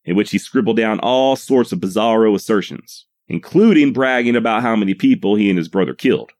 in 0.04 0.16
which 0.16 0.32
he 0.32 0.38
scribbled 0.38 0.76
down 0.76 0.98
all 0.98 1.36
sorts 1.36 1.70
of 1.70 1.78
bizarro 1.78 2.34
assertions, 2.34 3.06
including 3.28 3.92
bragging 3.92 4.34
about 4.34 4.62
how 4.62 4.74
many 4.74 4.92
people 4.92 5.36
he 5.36 5.48
and 5.48 5.56
his 5.56 5.68
brother 5.68 5.94
killed. 5.94 6.32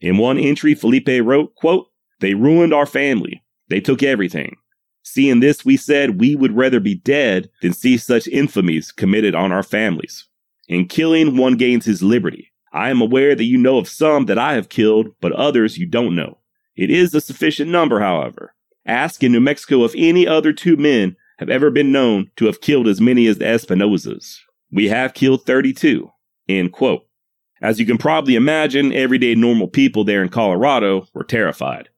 In 0.00 0.18
one 0.18 0.38
entry, 0.38 0.74
Felipe 0.74 1.22
wrote, 1.22 1.54
quote, 1.54 1.91
they 2.22 2.34
ruined 2.34 2.72
our 2.72 2.86
family. 2.86 3.44
They 3.68 3.80
took 3.80 4.02
everything. 4.02 4.56
Seeing 5.02 5.40
this, 5.40 5.64
we 5.64 5.76
said 5.76 6.20
we 6.20 6.36
would 6.36 6.56
rather 6.56 6.80
be 6.80 6.94
dead 6.94 7.50
than 7.60 7.72
see 7.72 7.98
such 7.98 8.24
infamies 8.26 8.94
committed 8.94 9.34
on 9.34 9.52
our 9.52 9.62
families. 9.62 10.26
In 10.68 10.86
killing, 10.86 11.36
one 11.36 11.56
gains 11.56 11.84
his 11.84 12.02
liberty. 12.02 12.52
I 12.72 12.88
am 12.90 13.02
aware 13.02 13.34
that 13.34 13.44
you 13.44 13.58
know 13.58 13.76
of 13.76 13.88
some 13.88 14.26
that 14.26 14.38
I 14.38 14.54
have 14.54 14.68
killed, 14.68 15.08
but 15.20 15.32
others 15.32 15.76
you 15.76 15.86
don't 15.86 16.14
know. 16.14 16.38
It 16.76 16.90
is 16.90 17.14
a 17.14 17.20
sufficient 17.20 17.70
number, 17.70 18.00
however. 18.00 18.54
Ask 18.86 19.22
in 19.22 19.32
New 19.32 19.40
Mexico 19.40 19.84
if 19.84 19.92
any 19.96 20.26
other 20.26 20.52
two 20.52 20.76
men 20.76 21.16
have 21.38 21.50
ever 21.50 21.70
been 21.70 21.92
known 21.92 22.30
to 22.36 22.46
have 22.46 22.60
killed 22.60 22.88
as 22.88 23.00
many 23.00 23.26
as 23.26 23.38
the 23.38 23.44
Espinosas. 23.44 24.38
We 24.70 24.88
have 24.88 25.12
killed 25.12 25.44
32. 25.44 26.08
End 26.48 26.72
quote. 26.72 27.06
As 27.60 27.78
you 27.78 27.86
can 27.86 27.98
probably 27.98 28.34
imagine, 28.34 28.92
everyday 28.92 29.34
normal 29.34 29.68
people 29.68 30.04
there 30.04 30.22
in 30.22 30.28
Colorado 30.28 31.06
were 31.14 31.24
terrified. 31.24 31.88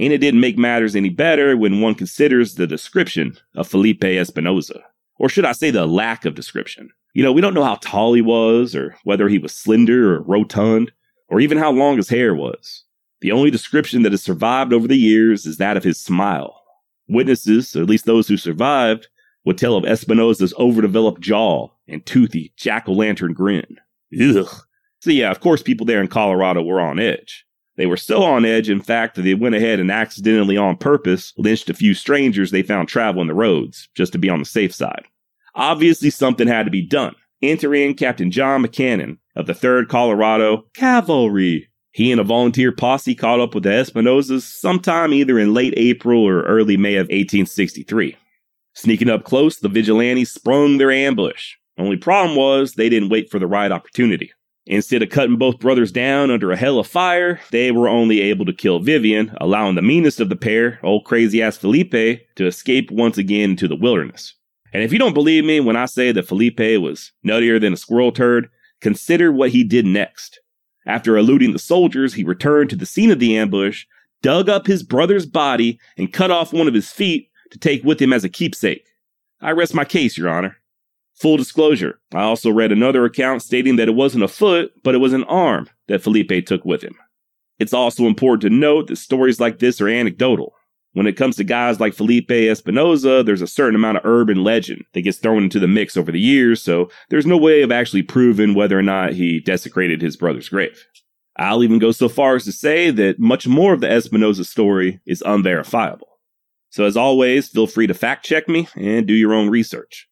And 0.00 0.14
it 0.14 0.18
didn't 0.18 0.40
make 0.40 0.56
matters 0.56 0.96
any 0.96 1.10
better 1.10 1.58
when 1.58 1.82
one 1.82 1.94
considers 1.94 2.54
the 2.54 2.66
description 2.66 3.36
of 3.54 3.68
Felipe 3.68 4.02
Espinosa, 4.02 4.82
Or 5.18 5.28
should 5.28 5.44
I 5.44 5.52
say 5.52 5.70
the 5.70 5.86
lack 5.86 6.24
of 6.24 6.34
description? 6.34 6.88
You 7.12 7.22
know, 7.22 7.32
we 7.32 7.42
don't 7.42 7.52
know 7.52 7.64
how 7.64 7.74
tall 7.82 8.14
he 8.14 8.22
was, 8.22 8.74
or 8.74 8.96
whether 9.04 9.28
he 9.28 9.36
was 9.36 9.54
slender 9.54 10.14
or 10.14 10.22
rotund, 10.22 10.90
or 11.28 11.38
even 11.38 11.58
how 11.58 11.70
long 11.70 11.98
his 11.98 12.08
hair 12.08 12.34
was. 12.34 12.82
The 13.20 13.30
only 13.30 13.50
description 13.50 14.02
that 14.02 14.12
has 14.12 14.22
survived 14.22 14.72
over 14.72 14.88
the 14.88 14.96
years 14.96 15.44
is 15.44 15.58
that 15.58 15.76
of 15.76 15.84
his 15.84 16.00
smile. 16.00 16.62
Witnesses, 17.06 17.76
at 17.76 17.84
least 17.84 18.06
those 18.06 18.26
who 18.26 18.38
survived, 18.38 19.08
would 19.44 19.58
tell 19.58 19.76
of 19.76 19.84
Espinosa's 19.84 20.54
overdeveloped 20.58 21.20
jaw 21.20 21.68
and 21.86 22.06
toothy 22.06 22.54
jack 22.56 22.88
o' 22.88 22.92
lantern 22.92 23.34
grin. 23.34 23.76
Ugh. 24.18 24.48
So, 25.00 25.10
yeah, 25.10 25.30
of 25.30 25.40
course, 25.40 25.62
people 25.62 25.84
there 25.84 26.00
in 26.00 26.08
Colorado 26.08 26.62
were 26.62 26.80
on 26.80 26.98
edge. 26.98 27.44
They 27.80 27.86
were 27.86 27.96
so 27.96 28.22
on 28.22 28.44
edge, 28.44 28.68
in 28.68 28.82
fact, 28.82 29.14
that 29.14 29.22
they 29.22 29.32
went 29.32 29.54
ahead 29.54 29.80
and 29.80 29.90
accidentally 29.90 30.58
on 30.58 30.76
purpose 30.76 31.32
lynched 31.38 31.70
a 31.70 31.74
few 31.74 31.94
strangers 31.94 32.50
they 32.50 32.62
found 32.62 32.88
traveling 32.88 33.26
the 33.26 33.34
roads, 33.34 33.88
just 33.94 34.12
to 34.12 34.18
be 34.18 34.28
on 34.28 34.38
the 34.38 34.44
safe 34.44 34.74
side. 34.74 35.06
Obviously, 35.54 36.10
something 36.10 36.46
had 36.46 36.64
to 36.64 36.70
be 36.70 36.82
done. 36.82 37.14
Enter 37.40 37.74
in 37.74 37.94
Captain 37.94 38.30
John 38.30 38.62
McCannon, 38.62 39.16
of 39.34 39.46
the 39.46 39.54
3rd 39.54 39.88
Colorado 39.88 40.66
Cavalry. 40.74 41.70
He 41.92 42.12
and 42.12 42.20
a 42.20 42.24
volunteer 42.24 42.70
posse 42.70 43.14
caught 43.14 43.40
up 43.40 43.54
with 43.54 43.62
the 43.62 43.70
Espinosas 43.70 44.42
sometime 44.42 45.14
either 45.14 45.38
in 45.38 45.54
late 45.54 45.72
April 45.78 46.22
or 46.22 46.42
early 46.42 46.76
May 46.76 46.96
of 46.96 47.06
1863. 47.06 48.14
Sneaking 48.74 49.08
up 49.08 49.24
close, 49.24 49.56
the 49.56 49.70
vigilantes 49.70 50.30
sprung 50.30 50.76
their 50.76 50.90
ambush. 50.90 51.54
Only 51.78 51.96
problem 51.96 52.36
was 52.36 52.74
they 52.74 52.90
didn't 52.90 53.08
wait 53.08 53.30
for 53.30 53.38
the 53.38 53.46
right 53.46 53.72
opportunity. 53.72 54.32
Instead 54.66 55.02
of 55.02 55.08
cutting 55.08 55.36
both 55.36 55.58
brothers 55.58 55.90
down 55.90 56.30
under 56.30 56.52
a 56.52 56.56
hell 56.56 56.78
of 56.78 56.86
fire, 56.86 57.40
they 57.50 57.72
were 57.72 57.88
only 57.88 58.20
able 58.20 58.44
to 58.44 58.52
kill 58.52 58.78
Vivian, 58.78 59.34
allowing 59.40 59.74
the 59.74 59.82
meanest 59.82 60.20
of 60.20 60.28
the 60.28 60.36
pair, 60.36 60.78
old 60.82 61.04
crazy 61.04 61.42
ass 61.42 61.56
Felipe, 61.56 62.20
to 62.36 62.46
escape 62.46 62.90
once 62.90 63.18
again 63.18 63.50
into 63.50 63.66
the 63.66 63.76
wilderness. 63.76 64.34
And 64.72 64.82
if 64.82 64.92
you 64.92 64.98
don't 64.98 65.14
believe 65.14 65.44
me 65.44 65.60
when 65.60 65.76
I 65.76 65.86
say 65.86 66.12
that 66.12 66.28
Felipe 66.28 66.60
was 66.80 67.10
nuttier 67.26 67.60
than 67.60 67.72
a 67.72 67.76
squirrel 67.76 68.12
turd, 68.12 68.48
consider 68.80 69.32
what 69.32 69.50
he 69.50 69.64
did 69.64 69.86
next. 69.86 70.40
After 70.86 71.16
eluding 71.16 71.52
the 71.52 71.58
soldiers, 71.58 72.14
he 72.14 72.24
returned 72.24 72.70
to 72.70 72.76
the 72.76 72.86
scene 72.86 73.10
of 73.10 73.18
the 73.18 73.36
ambush, 73.36 73.86
dug 74.22 74.48
up 74.48 74.66
his 74.66 74.82
brother's 74.82 75.26
body, 75.26 75.78
and 75.96 76.12
cut 76.12 76.30
off 76.30 76.52
one 76.52 76.68
of 76.68 76.74
his 76.74 76.90
feet 76.90 77.30
to 77.50 77.58
take 77.58 77.82
with 77.82 78.00
him 78.00 78.12
as 78.12 78.24
a 78.24 78.28
keepsake. 78.28 78.86
I 79.40 79.52
rest 79.52 79.74
my 79.74 79.84
case, 79.84 80.16
Your 80.16 80.28
Honor. 80.28 80.56
Full 81.20 81.36
disclosure, 81.36 82.00
I 82.14 82.22
also 82.22 82.50
read 82.50 82.72
another 82.72 83.04
account 83.04 83.42
stating 83.42 83.76
that 83.76 83.88
it 83.88 83.94
wasn't 83.94 84.24
a 84.24 84.28
foot, 84.28 84.72
but 84.82 84.94
it 84.94 84.98
was 84.98 85.12
an 85.12 85.24
arm 85.24 85.68
that 85.86 86.02
Felipe 86.02 86.46
took 86.46 86.64
with 86.64 86.82
him. 86.82 86.96
It's 87.58 87.74
also 87.74 88.04
important 88.04 88.40
to 88.42 88.50
note 88.50 88.86
that 88.86 88.96
stories 88.96 89.38
like 89.38 89.58
this 89.58 89.82
are 89.82 89.88
anecdotal. 89.88 90.54
When 90.94 91.06
it 91.06 91.18
comes 91.18 91.36
to 91.36 91.44
guys 91.44 91.78
like 91.78 91.92
Felipe 91.92 92.30
Espinosa, 92.30 93.22
there's 93.22 93.42
a 93.42 93.46
certain 93.46 93.74
amount 93.74 93.98
of 93.98 94.06
urban 94.06 94.42
legend 94.42 94.84
that 94.94 95.02
gets 95.02 95.18
thrown 95.18 95.42
into 95.42 95.60
the 95.60 95.68
mix 95.68 95.94
over 95.94 96.10
the 96.10 96.18
years, 96.18 96.62
so 96.62 96.90
there's 97.10 97.26
no 97.26 97.36
way 97.36 97.60
of 97.60 97.70
actually 97.70 98.02
proving 98.02 98.54
whether 98.54 98.78
or 98.78 98.82
not 98.82 99.12
he 99.12 99.40
desecrated 99.40 100.00
his 100.00 100.16
brother's 100.16 100.48
grave. 100.48 100.86
I'll 101.36 101.62
even 101.62 101.78
go 101.78 101.92
so 101.92 102.08
far 102.08 102.36
as 102.36 102.44
to 102.46 102.52
say 102.52 102.90
that 102.90 103.20
much 103.20 103.46
more 103.46 103.74
of 103.74 103.82
the 103.82 103.90
Espinosa 103.90 104.44
story 104.44 105.00
is 105.06 105.22
unverifiable. 105.24 106.08
So 106.70 106.84
as 106.84 106.96
always, 106.96 107.48
feel 107.48 107.66
free 107.66 107.86
to 107.86 107.94
fact 107.94 108.24
check 108.24 108.48
me 108.48 108.68
and 108.74 109.06
do 109.06 109.14
your 109.14 109.34
own 109.34 109.50
research. 109.50 110.08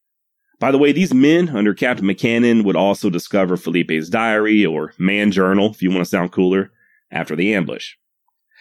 By 0.61 0.73
the 0.73 0.79
way, 0.79 0.93
these 0.93 1.15
men 1.15 1.51
under 1.51 1.73
Captain 1.73 2.07
McCannon 2.07 2.65
would 2.65 2.77
also 2.77 3.11
discover 3.11 3.57
Felipe's 3.57 4.09
diary, 4.09 4.67
or 4.67 4.93
man 4.99 5.31
journal, 5.31 5.71
if 5.71 5.83
you 5.83 5.91
want 5.91 6.01
to 6.01 6.05
sound 6.05 6.33
cooler, 6.33 6.73
after 7.11 7.37
the 7.37 7.55
ambush. 7.55 7.95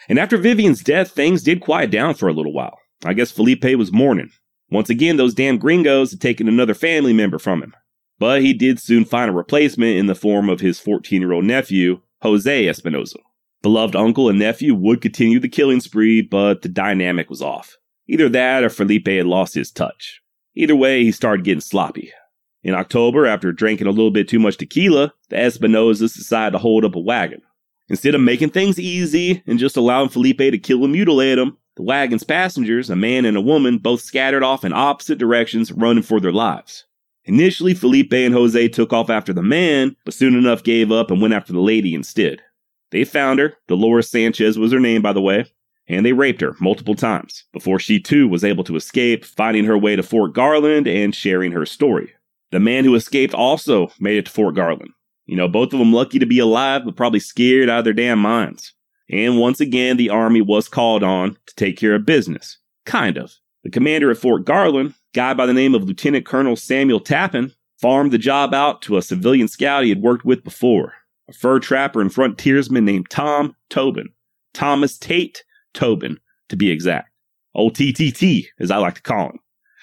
And 0.08 0.18
after 0.18 0.36
Vivian's 0.36 0.82
death, 0.82 1.10
things 1.10 1.42
did 1.42 1.60
quiet 1.60 1.90
down 1.90 2.14
for 2.14 2.28
a 2.28 2.32
little 2.32 2.52
while. 2.52 2.78
I 3.04 3.14
guess 3.14 3.32
Felipe 3.32 3.64
was 3.76 3.92
mourning. 3.92 4.30
Once 4.70 4.90
again, 4.90 5.16
those 5.16 5.34
damn 5.34 5.58
gringos 5.58 6.12
had 6.12 6.20
taken 6.20 6.46
another 6.46 6.74
family 6.74 7.12
member 7.12 7.38
from 7.38 7.62
him. 7.62 7.74
But 8.18 8.42
he 8.42 8.52
did 8.52 8.80
soon 8.80 9.04
find 9.04 9.30
a 9.30 9.34
replacement 9.34 9.96
in 9.96 10.06
the 10.06 10.14
form 10.14 10.48
of 10.48 10.60
his 10.60 10.80
14 10.80 11.20
year 11.20 11.32
old 11.32 11.44
nephew, 11.44 12.00
Jose 12.22 12.68
Espinosa. 12.68 13.18
Beloved 13.62 13.96
uncle 13.96 14.28
and 14.28 14.38
nephew 14.38 14.74
would 14.74 15.00
continue 15.00 15.40
the 15.40 15.48
killing 15.48 15.80
spree, 15.80 16.22
but 16.22 16.62
the 16.62 16.68
dynamic 16.68 17.28
was 17.28 17.42
off. 17.42 17.76
Either 18.06 18.28
that 18.28 18.62
or 18.62 18.70
Felipe 18.70 19.08
had 19.08 19.26
lost 19.26 19.54
his 19.54 19.70
touch. 19.70 20.20
Either 20.54 20.76
way, 20.76 21.04
he 21.04 21.12
started 21.12 21.44
getting 21.44 21.60
sloppy. 21.60 22.12
In 22.62 22.74
October, 22.74 23.26
after 23.26 23.52
drinking 23.52 23.86
a 23.86 23.92
little 23.92 24.10
bit 24.10 24.28
too 24.28 24.38
much 24.38 24.56
tequila, 24.56 25.12
the 25.28 25.36
Espinosas 25.36 26.14
decided 26.14 26.52
to 26.52 26.58
hold 26.58 26.84
up 26.84 26.96
a 26.96 27.00
wagon. 27.00 27.40
Instead 27.88 28.14
of 28.14 28.20
making 28.20 28.50
things 28.50 28.78
easy 28.78 29.42
and 29.46 29.58
just 29.58 29.76
allowing 29.76 30.08
Felipe 30.08 30.38
to 30.38 30.58
kill 30.58 30.84
and 30.84 30.92
mutilate 30.92 31.38
him, 31.38 31.56
the 31.76 31.82
wagon's 31.82 32.24
passengers, 32.24 32.90
a 32.90 32.96
man 32.96 33.24
and 33.24 33.36
a 33.36 33.40
woman, 33.40 33.78
both 33.78 34.00
scattered 34.00 34.42
off 34.42 34.64
in 34.64 34.72
opposite 34.72 35.18
directions, 35.18 35.70
running 35.72 36.02
for 36.02 36.20
their 36.20 36.32
lives. 36.32 36.84
Initially, 37.24 37.74
Felipe 37.74 38.12
and 38.12 38.34
Jose 38.34 38.68
took 38.68 38.92
off 38.92 39.10
after 39.10 39.32
the 39.32 39.42
man, 39.42 39.94
but 40.04 40.14
soon 40.14 40.34
enough 40.34 40.64
gave 40.64 40.90
up 40.90 41.10
and 41.10 41.22
went 41.22 41.34
after 41.34 41.52
the 41.52 41.60
lady 41.60 41.94
instead. 41.94 42.42
They 42.90 43.04
found 43.04 43.38
her, 43.38 43.54
Dolores 43.68 44.10
Sanchez 44.10 44.58
was 44.58 44.72
her 44.72 44.80
name, 44.80 45.02
by 45.02 45.12
the 45.12 45.20
way, 45.20 45.44
and 45.88 46.04
they 46.04 46.12
raped 46.12 46.40
her 46.40 46.54
multiple 46.60 46.94
times 46.94 47.44
before 47.52 47.78
she 47.78 47.98
too 47.98 48.28
was 48.28 48.44
able 48.44 48.64
to 48.64 48.76
escape, 48.76 49.24
finding 49.24 49.64
her 49.64 49.78
way 49.78 49.96
to 49.96 50.02
Fort 50.02 50.34
Garland 50.34 50.86
and 50.86 51.14
sharing 51.14 51.52
her 51.52 51.66
story. 51.66 52.12
The 52.50 52.60
man 52.60 52.84
who 52.84 52.94
escaped 52.94 53.34
also 53.34 53.90
made 53.98 54.18
it 54.18 54.26
to 54.26 54.32
Fort 54.32 54.54
Garland. 54.54 54.90
You 55.26 55.36
know, 55.36 55.48
both 55.48 55.72
of 55.72 55.78
them 55.78 55.92
lucky 55.92 56.18
to 56.18 56.26
be 56.26 56.38
alive, 56.38 56.82
but 56.84 56.96
probably 56.96 57.20
scared 57.20 57.68
out 57.68 57.80
of 57.80 57.84
their 57.84 57.92
damn 57.92 58.18
minds. 58.18 58.72
And 59.10 59.38
once 59.38 59.60
again, 59.60 59.96
the 59.96 60.10
army 60.10 60.40
was 60.40 60.68
called 60.68 61.02
on 61.02 61.36
to 61.46 61.54
take 61.56 61.76
care 61.78 61.94
of 61.94 62.06
business. 62.06 62.58
Kind 62.84 63.16
of. 63.16 63.34
The 63.64 63.70
commander 63.70 64.10
at 64.10 64.18
Fort 64.18 64.44
Garland, 64.44 64.94
guy 65.14 65.34
by 65.34 65.46
the 65.46 65.52
name 65.52 65.74
of 65.74 65.84
Lieutenant 65.84 66.24
Colonel 66.24 66.56
Samuel 66.56 67.00
Tappan, 67.00 67.52
farmed 67.80 68.12
the 68.12 68.18
job 68.18 68.54
out 68.54 68.82
to 68.82 68.96
a 68.96 69.02
civilian 69.02 69.48
scout 69.48 69.84
he 69.84 69.88
had 69.90 70.02
worked 70.02 70.24
with 70.24 70.44
before, 70.44 70.94
a 71.28 71.32
fur 71.32 71.58
trapper 71.58 72.00
and 72.00 72.12
frontiersman 72.12 72.84
named 72.84 73.10
Tom 73.10 73.54
Tobin. 73.68 74.08
Thomas 74.54 74.98
Tate 74.98 75.44
Tobin, 75.74 76.18
to 76.48 76.56
be 76.56 76.70
exact. 76.70 77.10
Old 77.54 77.74
TTT, 77.74 78.46
as 78.60 78.70
I 78.70 78.76
like 78.76 78.94
to 78.94 79.02
call 79.02 79.30
him. 79.30 79.38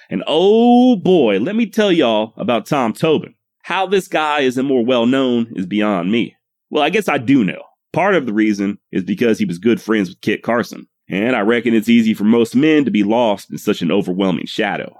And 0.09 0.23
oh 0.27 0.95
boy, 0.95 1.39
let 1.39 1.55
me 1.55 1.65
tell 1.65 1.91
y'all 1.91 2.33
about 2.37 2.65
Tom 2.65 2.93
Tobin. 2.93 3.33
How 3.63 3.87
this 3.87 4.07
guy 4.07 4.41
isn't 4.41 4.65
more 4.65 4.85
well 4.85 5.05
known 5.05 5.51
is 5.55 5.65
beyond 5.65 6.11
me. 6.11 6.35
Well, 6.69 6.83
I 6.83 6.89
guess 6.89 7.07
I 7.07 7.17
do 7.17 7.43
know. 7.43 7.61
Part 7.93 8.15
of 8.15 8.25
the 8.25 8.33
reason 8.33 8.77
is 8.91 9.03
because 9.03 9.39
he 9.39 9.45
was 9.45 9.57
good 9.57 9.81
friends 9.81 10.09
with 10.09 10.21
Kit 10.21 10.43
Carson, 10.43 10.87
and 11.09 11.35
I 11.35 11.41
reckon 11.41 11.73
it's 11.73 11.89
easy 11.89 12.13
for 12.13 12.25
most 12.25 12.55
men 12.55 12.85
to 12.85 12.91
be 12.91 13.03
lost 13.03 13.49
in 13.49 13.57
such 13.57 13.81
an 13.81 13.91
overwhelming 13.91 14.45
shadow. 14.45 14.95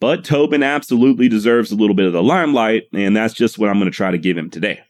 But 0.00 0.24
Tobin 0.24 0.62
absolutely 0.62 1.28
deserves 1.28 1.72
a 1.72 1.76
little 1.76 1.96
bit 1.96 2.06
of 2.06 2.12
the 2.12 2.22
limelight, 2.22 2.84
and 2.92 3.16
that's 3.16 3.34
just 3.34 3.58
what 3.58 3.68
I'm 3.68 3.78
going 3.78 3.90
to 3.90 3.96
try 3.96 4.10
to 4.10 4.18
give 4.18 4.36
him 4.36 4.50
today. 4.50 4.80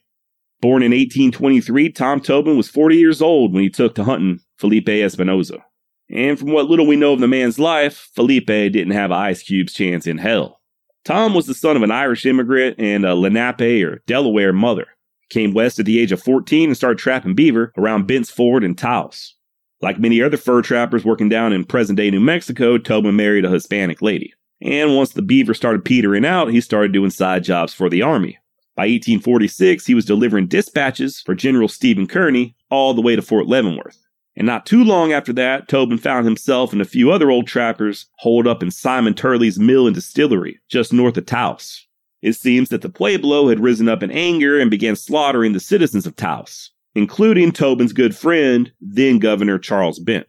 Born 0.60 0.82
in 0.82 0.92
1823, 0.92 1.92
Tom 1.92 2.20
Tobin 2.20 2.56
was 2.56 2.68
40 2.68 2.96
years 2.96 3.20
old 3.20 3.52
when 3.52 3.62
he 3.62 3.70
took 3.70 3.94
to 3.96 4.04
hunting 4.04 4.40
Felipe 4.58 4.88
Espinosa. 4.88 5.64
And 6.10 6.38
from 6.38 6.52
what 6.52 6.66
little 6.66 6.86
we 6.86 6.96
know 6.96 7.12
of 7.12 7.20
the 7.20 7.28
man's 7.28 7.58
life, 7.58 8.10
Felipe 8.14 8.46
didn't 8.46 8.92
have 8.92 9.12
Ice 9.12 9.42
Cube's 9.42 9.74
chance 9.74 10.06
in 10.06 10.18
hell. 10.18 10.60
Tom 11.04 11.34
was 11.34 11.46
the 11.46 11.54
son 11.54 11.76
of 11.76 11.82
an 11.82 11.90
Irish 11.90 12.26
immigrant 12.26 12.76
and 12.78 13.04
a 13.04 13.14
Lenape 13.14 13.84
or 13.84 14.02
Delaware 14.06 14.52
mother. 14.52 14.86
Came 15.30 15.52
west 15.52 15.78
at 15.78 15.86
the 15.86 16.00
age 16.00 16.12
of 16.12 16.22
14 16.22 16.70
and 16.70 16.76
started 16.76 16.98
trapping 16.98 17.34
beaver 17.34 17.72
around 17.76 18.06
Bent's 18.06 18.30
Fort 18.30 18.64
and 18.64 18.78
Taos. 18.78 19.34
Like 19.82 19.98
many 19.98 20.22
other 20.22 20.36
fur 20.36 20.62
trappers 20.62 21.04
working 21.04 21.28
down 21.28 21.52
in 21.52 21.64
present 21.64 21.96
day 21.96 22.10
New 22.10 22.20
Mexico, 22.20 22.78
Tobin 22.78 23.16
married 23.16 23.44
a 23.44 23.50
Hispanic 23.50 24.00
lady. 24.00 24.32
And 24.62 24.96
once 24.96 25.10
the 25.10 25.22
beaver 25.22 25.52
started 25.52 25.84
petering 25.84 26.24
out, 26.24 26.48
he 26.48 26.60
started 26.60 26.92
doing 26.92 27.10
side 27.10 27.44
jobs 27.44 27.74
for 27.74 27.90
the 27.90 28.02
army. 28.02 28.38
By 28.76 28.82
1846, 28.82 29.86
he 29.86 29.94
was 29.94 30.04
delivering 30.04 30.48
dispatches 30.48 31.20
for 31.20 31.34
General 31.34 31.66
Stephen 31.66 32.06
Kearny 32.06 32.54
all 32.70 32.92
the 32.92 33.00
way 33.00 33.16
to 33.16 33.22
Fort 33.22 33.46
Leavenworth. 33.46 33.98
And 34.36 34.46
not 34.46 34.66
too 34.66 34.84
long 34.84 35.14
after 35.14 35.32
that, 35.32 35.66
Tobin 35.66 35.96
found 35.96 36.26
himself 36.26 36.74
and 36.74 36.82
a 36.82 36.84
few 36.84 37.10
other 37.10 37.30
old 37.30 37.46
trappers 37.46 38.04
holed 38.18 38.46
up 38.46 38.62
in 38.62 38.70
Simon 38.70 39.14
Turley's 39.14 39.58
mill 39.58 39.86
and 39.86 39.94
distillery, 39.94 40.60
just 40.68 40.92
north 40.92 41.16
of 41.16 41.24
Taos. 41.24 41.86
It 42.20 42.34
seems 42.34 42.68
that 42.68 42.82
the 42.82 42.90
Pueblo 42.90 43.48
had 43.48 43.60
risen 43.60 43.88
up 43.88 44.02
in 44.02 44.10
anger 44.10 44.60
and 44.60 44.70
began 44.70 44.94
slaughtering 44.94 45.54
the 45.54 45.60
citizens 45.60 46.06
of 46.06 46.14
Taos, 46.14 46.70
including 46.94 47.52
Tobin's 47.52 47.94
good 47.94 48.14
friend, 48.14 48.70
then 48.82 49.18
Governor 49.18 49.58
Charles 49.58 49.98
Bent. 49.98 50.26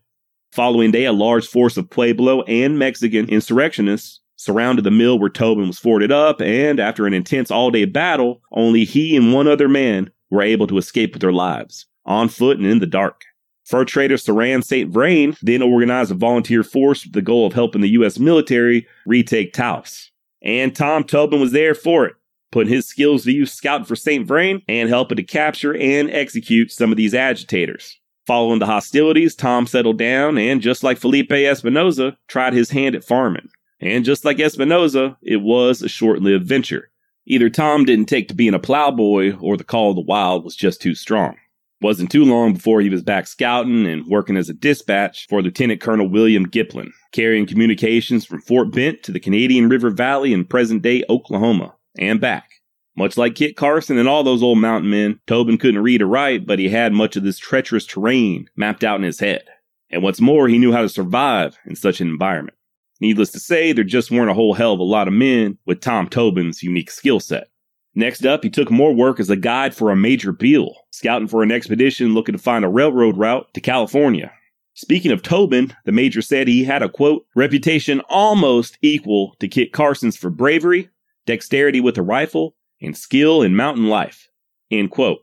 Following 0.54 0.92
day, 0.92 1.04
a 1.04 1.12
large 1.12 1.48
force 1.48 1.76
of 1.76 1.90
Pueblo 1.90 2.44
and 2.44 2.80
Mexican 2.80 3.28
insurrectionists 3.28 4.22
surrounded 4.38 4.84
the 4.84 4.92
mill 4.92 5.20
where 5.20 5.30
Tobin 5.30 5.68
was 5.68 5.80
forded 5.80 6.12
up, 6.12 6.42
and 6.42 6.80
after 6.80 7.06
an 7.06 7.14
intense 7.14 7.52
all 7.52 7.70
day 7.70 7.86
battle, 7.86 8.42
only 8.54 8.86
he 8.86 9.18
and 9.18 9.34
one 9.34 9.48
other 9.48 9.68
man 9.68 10.10
were 10.30 10.42
able 10.42 10.68
to 10.68 10.78
escape 10.78 11.14
with 11.14 11.22
their 11.22 11.34
lives, 11.34 11.86
on 12.06 12.30
foot 12.30 12.58
and 12.58 12.66
in 12.66 12.80
the 12.80 12.88
dark. 12.88 13.24
Fur 13.66 13.84
trader 13.84 14.16
Ceran 14.16 14.64
St. 14.64 14.90
Vrain 14.90 15.36
then 15.42 15.62
organized 15.62 16.12
a 16.12 16.16
volunteer 16.16 16.64
force 16.64 17.04
with 17.04 17.14
the 17.14 17.22
goal 17.22 17.46
of 17.46 17.54
helping 17.54 17.82
the 17.82 17.90
U.S. 17.90 18.18
military 18.18 18.88
retake 19.06 19.52
Taos. 19.52 20.10
And 20.42 20.74
Tom 20.74 21.04
Tobin 21.04 21.42
was 21.42 21.52
there 21.52 21.76
for 21.76 22.06
it, 22.06 22.16
putting 22.54 22.72
his 22.72 22.88
skills 22.88 23.24
to 23.24 23.34
use 23.34 23.52
scouting 23.52 23.86
for 23.86 23.98
St. 23.98 24.26
Vrain 24.26 24.62
and 24.70 24.88
helping 24.88 25.18
to 25.18 25.24
capture 25.24 25.76
and 25.76 26.10
execute 26.12 26.72
some 26.72 26.92
of 26.92 26.98
these 26.98 27.14
agitators. 27.14 28.00
Following 28.26 28.60
the 28.60 28.66
hostilities, 28.66 29.36
Tom 29.36 29.68
settled 29.68 29.98
down 29.98 30.38
and, 30.38 30.62
just 30.62 30.84
like 30.84 30.98
Felipe 30.98 31.32
Espinosa, 31.32 32.18
tried 32.28 32.54
his 32.54 32.70
hand 32.70 32.96
at 32.96 33.04
farming. 33.04 33.50
And 33.80 34.06
just 34.06 34.26
like 34.26 34.40
Espinosa, 34.40 35.18
it 35.22 35.38
was 35.38 35.82
a 35.82 35.90
short 35.90 36.22
lived 36.22 36.48
venture. 36.48 36.90
Either 37.26 37.50
Tom 37.50 37.86
didn't 37.86 38.08
take 38.08 38.28
to 38.30 38.34
being 38.34 38.54
a 38.54 38.60
plowboy 38.60 39.38
or 39.40 39.58
the 39.58 39.64
call 39.64 39.90
of 39.90 39.96
the 39.96 40.02
wild 40.02 40.44
was 40.44 40.56
just 40.56 40.82
too 40.82 40.96
strong. 40.96 41.36
Wasn't 41.80 42.10
too 42.10 42.24
long 42.24 42.54
before 42.54 42.82
he 42.82 42.90
was 42.90 43.04
back 43.04 43.28
scouting 43.28 43.86
and 43.86 44.08
working 44.08 44.36
as 44.36 44.50
a 44.50 44.54
dispatch 44.54 45.28
for 45.28 45.44
Lieutenant 45.44 45.80
Colonel 45.80 46.10
William 46.10 46.46
Gilpin, 46.46 46.92
carrying 47.12 47.46
communications 47.46 48.26
from 48.26 48.42
Fort 48.42 48.72
Bent 48.72 49.04
to 49.04 49.12
the 49.12 49.20
Canadian 49.20 49.70
River 49.70 49.92
Valley 49.92 50.34
in 50.34 50.46
present 50.46 50.82
day 50.82 51.04
Oklahoma 51.08 51.76
and 52.00 52.20
back. 52.20 52.50
Much 52.96 53.16
like 53.16 53.36
Kit 53.36 53.56
Carson 53.56 54.00
and 54.00 54.08
all 54.08 54.24
those 54.24 54.42
old 54.42 54.58
mountain 54.58 54.90
men, 54.90 55.20
Tobin 55.28 55.60
couldn't 55.60 55.84
read 55.84 56.02
or 56.02 56.08
write, 56.08 56.48
but 56.48 56.58
he 56.58 56.70
had 56.70 56.94
much 56.94 57.16
of 57.16 57.22
this 57.22 57.38
treacherous 57.38 57.86
terrain 57.86 58.50
mapped 58.56 58.84
out 58.84 58.98
in 58.98 59.04
his 59.04 59.20
head. 59.20 59.44
And 59.92 60.02
what's 60.02 60.20
more, 60.20 60.48
he 60.48 60.58
knew 60.58 60.72
how 60.72 60.82
to 60.82 60.90
survive 60.90 61.60
in 61.68 61.76
such 61.76 62.02
an 62.02 62.08
environment. 62.08 62.58
Needless 63.00 63.30
to 63.32 63.40
say, 63.40 63.72
there 63.72 63.84
just 63.84 64.12
weren't 64.12 64.32
a 64.32 64.34
whole 64.34 64.54
hell 64.54 64.74
of 64.74 64.80
a 64.80 64.84
lot 64.84 65.08
of 65.08 65.14
men 65.14 65.58
with 65.66 65.82
Tom 65.82 66.08
Tobin's 66.08 66.64
unique 66.64 66.90
skill 66.90 67.20
set. 67.20 67.48
Next 67.94 68.26
up, 68.26 68.44
he 68.44 68.50
took 68.50 68.70
more 68.70 68.94
work 68.94 69.20
as 69.20 69.30
a 69.30 69.36
guide 69.36 69.76
for 69.76 69.92
a 69.92 69.96
Major 69.96 70.32
Beale, 70.32 70.76
scouting 70.92 71.28
for 71.28 71.42
an 71.42 71.52
expedition 71.52 72.14
looking 72.14 72.34
to 72.34 72.42
find 72.42 72.64
a 72.64 72.70
railroad 72.70 73.18
route 73.18 73.52
to 73.54 73.62
California. 73.62 74.32
Speaking 74.74 75.12
of 75.12 75.24
Tobin, 75.24 75.76
the 75.86 75.92
Major 75.92 76.22
said 76.22 76.48
he 76.48 76.64
had 76.64 76.84
a 76.84 76.90
quote, 76.90 77.26
reputation 77.36 78.02
almost 78.02 78.78
equal 78.84 79.36
to 79.40 79.48
Kit 79.48 79.74
Carson's 79.74 80.16
for 80.16 80.30
bravery, 80.30 80.90
dexterity 81.26 81.80
with 81.80 81.98
a 81.98 82.04
rifle, 82.04 82.56
and 82.82 82.96
skill 82.96 83.42
in 83.42 83.56
mountain 83.56 83.88
life. 83.88 84.28
End 84.70 84.92
quote. 84.92 85.22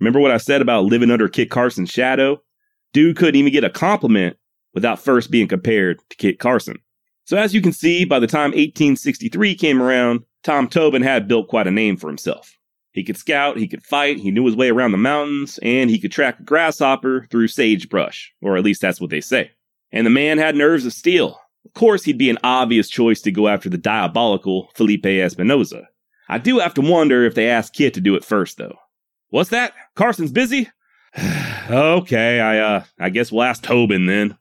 Remember 0.00 0.18
what 0.18 0.32
I 0.32 0.38
said 0.38 0.62
about 0.62 0.86
living 0.86 1.10
under 1.10 1.28
Kit 1.28 1.50
Carson's 1.50 1.90
shadow? 1.90 2.42
Dude 2.92 3.16
couldn't 3.16 3.36
even 3.36 3.52
get 3.52 3.62
a 3.62 3.70
compliment 3.70 4.36
without 4.74 4.98
first 4.98 5.30
being 5.30 5.46
compared 5.46 6.00
to 6.10 6.16
Kit 6.16 6.40
Carson. 6.40 6.78
So 7.30 7.36
as 7.36 7.54
you 7.54 7.62
can 7.62 7.72
see, 7.72 8.04
by 8.04 8.18
the 8.18 8.26
time 8.26 8.50
1863 8.50 9.54
came 9.54 9.80
around, 9.80 10.24
Tom 10.42 10.66
Tobin 10.66 11.00
had 11.00 11.28
built 11.28 11.46
quite 11.46 11.68
a 11.68 11.70
name 11.70 11.96
for 11.96 12.08
himself. 12.08 12.56
He 12.90 13.04
could 13.04 13.16
scout, 13.16 13.56
he 13.56 13.68
could 13.68 13.84
fight, 13.84 14.18
he 14.18 14.32
knew 14.32 14.44
his 14.44 14.56
way 14.56 14.68
around 14.68 14.90
the 14.90 14.98
mountains, 14.98 15.56
and 15.62 15.90
he 15.90 16.00
could 16.00 16.10
track 16.10 16.40
a 16.40 16.42
grasshopper 16.42 17.28
through 17.30 17.46
sagebrush, 17.46 18.32
or 18.42 18.56
at 18.56 18.64
least 18.64 18.80
that's 18.80 19.00
what 19.00 19.10
they 19.10 19.20
say. 19.20 19.52
And 19.92 20.04
the 20.04 20.10
man 20.10 20.38
had 20.38 20.56
nerves 20.56 20.84
of 20.84 20.92
steel. 20.92 21.40
Of 21.64 21.72
course, 21.74 22.02
he'd 22.02 22.18
be 22.18 22.30
an 22.30 22.38
obvious 22.42 22.88
choice 22.88 23.20
to 23.20 23.30
go 23.30 23.46
after 23.46 23.68
the 23.68 23.78
diabolical 23.78 24.68
Felipe 24.74 25.06
Espinosa. 25.06 25.88
I 26.28 26.38
do 26.38 26.58
have 26.58 26.74
to 26.74 26.80
wonder 26.80 27.24
if 27.24 27.36
they 27.36 27.48
asked 27.48 27.74
Kit 27.74 27.94
to 27.94 28.00
do 28.00 28.16
it 28.16 28.24
first, 28.24 28.58
though. 28.58 28.74
What's 29.28 29.50
that? 29.50 29.72
Carson's 29.94 30.32
busy? 30.32 30.68
okay, 31.70 32.40
I 32.40 32.58
uh 32.58 32.84
I 32.98 33.08
guess 33.10 33.30
we'll 33.30 33.44
ask 33.44 33.62
Tobin 33.62 34.06
then. 34.06 34.36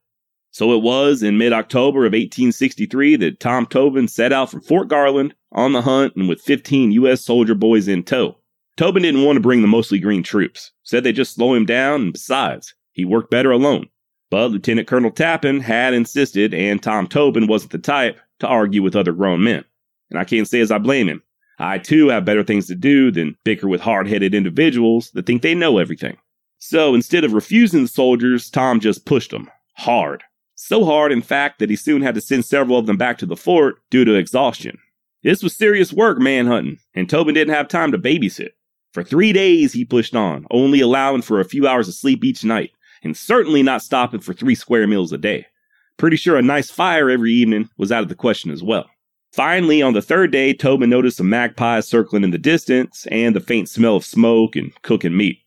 So 0.51 0.73
it 0.73 0.81
was 0.81 1.21
in 1.23 1.37
mid 1.37 1.53
October 1.53 1.99
of 1.99 2.13
1863 2.13 3.15
that 3.17 3.39
Tom 3.39 3.65
Tobin 3.65 4.07
set 4.07 4.33
out 4.33 4.49
from 4.49 4.61
Fort 4.61 4.87
Garland 4.87 5.35
on 5.51 5.73
the 5.73 5.81
hunt 5.81 6.15
and 6.15 6.27
with 6.27 6.41
15 6.41 6.91
U.S. 6.93 7.21
soldier 7.21 7.55
boys 7.55 7.87
in 7.87 8.03
tow. 8.03 8.37
Tobin 8.77 9.03
didn't 9.03 9.23
want 9.23 9.35
to 9.35 9.41
bring 9.41 9.61
the 9.61 9.67
mostly 9.67 9.99
green 9.99 10.23
troops, 10.23 10.71
said 10.83 11.03
they'd 11.03 11.15
just 11.15 11.35
slow 11.35 11.53
him 11.53 11.65
down, 11.65 12.01
and 12.01 12.13
besides, 12.13 12.73
he 12.93 13.03
worked 13.03 13.29
better 13.29 13.51
alone. 13.51 13.87
But 14.31 14.51
Lieutenant 14.51 14.87
Colonel 14.87 15.11
Tappan 15.11 15.59
had 15.59 15.93
insisted, 15.93 16.53
and 16.53 16.81
Tom 16.81 17.07
Tobin 17.07 17.47
wasn't 17.47 17.71
the 17.71 17.77
type 17.77 18.19
to 18.39 18.47
argue 18.47 18.81
with 18.81 18.95
other 18.95 19.11
grown 19.11 19.43
men. 19.43 19.65
And 20.09 20.19
I 20.19 20.23
can't 20.23 20.47
say 20.47 20.61
as 20.61 20.71
I 20.71 20.77
blame 20.77 21.07
him. 21.07 21.21
I 21.59 21.77
too 21.77 22.07
have 22.07 22.25
better 22.25 22.43
things 22.43 22.67
to 22.67 22.75
do 22.75 23.11
than 23.11 23.35
bicker 23.43 23.67
with 23.67 23.81
hard 23.81 24.07
headed 24.07 24.33
individuals 24.33 25.11
that 25.11 25.25
think 25.25 25.41
they 25.41 25.53
know 25.53 25.77
everything. 25.77 26.17
So 26.57 26.95
instead 26.95 27.23
of 27.23 27.33
refusing 27.33 27.83
the 27.83 27.89
soldiers, 27.89 28.49
Tom 28.49 28.79
just 28.79 29.05
pushed 29.05 29.31
them 29.31 29.49
hard. 29.73 30.23
So 30.61 30.83
hard, 30.83 31.13
in 31.13 31.21
fact, 31.21 31.59
that 31.59 31.69
he 31.69 31.77
soon 31.77 32.01
had 32.01 32.15
to 32.15 32.21
send 32.21 32.43
several 32.43 32.77
of 32.77 32.85
them 32.85 32.97
back 32.97 33.17
to 33.19 33.25
the 33.25 33.37
fort 33.37 33.77
due 33.89 34.03
to 34.03 34.15
exhaustion. 34.15 34.77
This 35.23 35.41
was 35.41 35.55
serious 35.55 35.93
work 35.93 36.19
manhunting, 36.19 36.79
and 36.93 37.09
Tobin 37.09 37.33
didn't 37.33 37.53
have 37.53 37.69
time 37.69 37.93
to 37.93 37.97
babysit. 37.97 38.49
For 38.93 39.01
three 39.01 39.31
days 39.31 39.71
he 39.71 39.85
pushed 39.85 40.17
on, 40.17 40.45
only 40.51 40.81
allowing 40.81 41.21
for 41.21 41.39
a 41.39 41.45
few 41.45 41.65
hours 41.65 41.87
of 41.87 41.93
sleep 41.93 42.25
each 42.25 42.43
night, 42.43 42.71
and 43.03 43.15
certainly 43.15 43.63
not 43.63 43.83
stopping 43.83 44.19
for 44.19 44.33
three 44.33 44.53
square 44.53 44.85
meals 44.85 45.13
a 45.13 45.17
day. 45.17 45.47
Pretty 45.95 46.17
sure 46.17 46.35
a 46.35 46.41
nice 46.41 46.69
fire 46.69 47.09
every 47.09 47.31
evening 47.31 47.69
was 47.77 47.89
out 47.89 48.03
of 48.03 48.09
the 48.09 48.13
question 48.13 48.51
as 48.51 48.61
well. 48.61 48.89
Finally, 49.31 49.81
on 49.81 49.93
the 49.93 50.01
third 50.01 50.29
day, 50.29 50.53
Tobin 50.53 50.89
noticed 50.89 51.17
some 51.17 51.29
magpies 51.29 51.87
circling 51.87 52.25
in 52.25 52.31
the 52.31 52.37
distance 52.37 53.07
and 53.09 53.33
the 53.33 53.39
faint 53.39 53.69
smell 53.69 53.95
of 53.95 54.03
smoke 54.03 54.57
and 54.57 54.73
cooking 54.81 55.15
meat. 55.15 55.39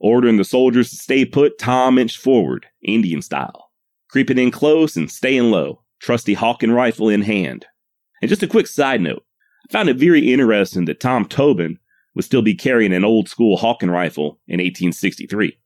Ordering 0.00 0.36
the 0.36 0.44
soldiers 0.44 0.90
to 0.90 0.96
stay 0.96 1.24
put, 1.24 1.58
Tom 1.60 1.96
inched 1.96 2.18
forward, 2.18 2.66
Indian 2.82 3.22
style 3.22 3.67
creeping 4.08 4.38
in 4.38 4.50
close 4.50 4.96
and 4.96 5.10
staying 5.10 5.50
low, 5.50 5.82
trusty 6.00 6.34
Hawken 6.34 6.74
rifle 6.74 7.08
in 7.08 7.22
hand. 7.22 7.66
And 8.20 8.28
just 8.28 8.42
a 8.42 8.48
quick 8.48 8.66
side 8.66 9.00
note, 9.00 9.24
I 9.68 9.72
found 9.72 9.88
it 9.88 9.96
very 9.96 10.32
interesting 10.32 10.86
that 10.86 11.00
Tom 11.00 11.24
Tobin 11.24 11.78
would 12.14 12.24
still 12.24 12.42
be 12.42 12.54
carrying 12.54 12.92
an 12.92 13.04
old 13.04 13.28
school 13.28 13.58
Hawken 13.58 13.90
rifle 13.90 14.40
in 14.48 14.58
1863. 14.58 15.56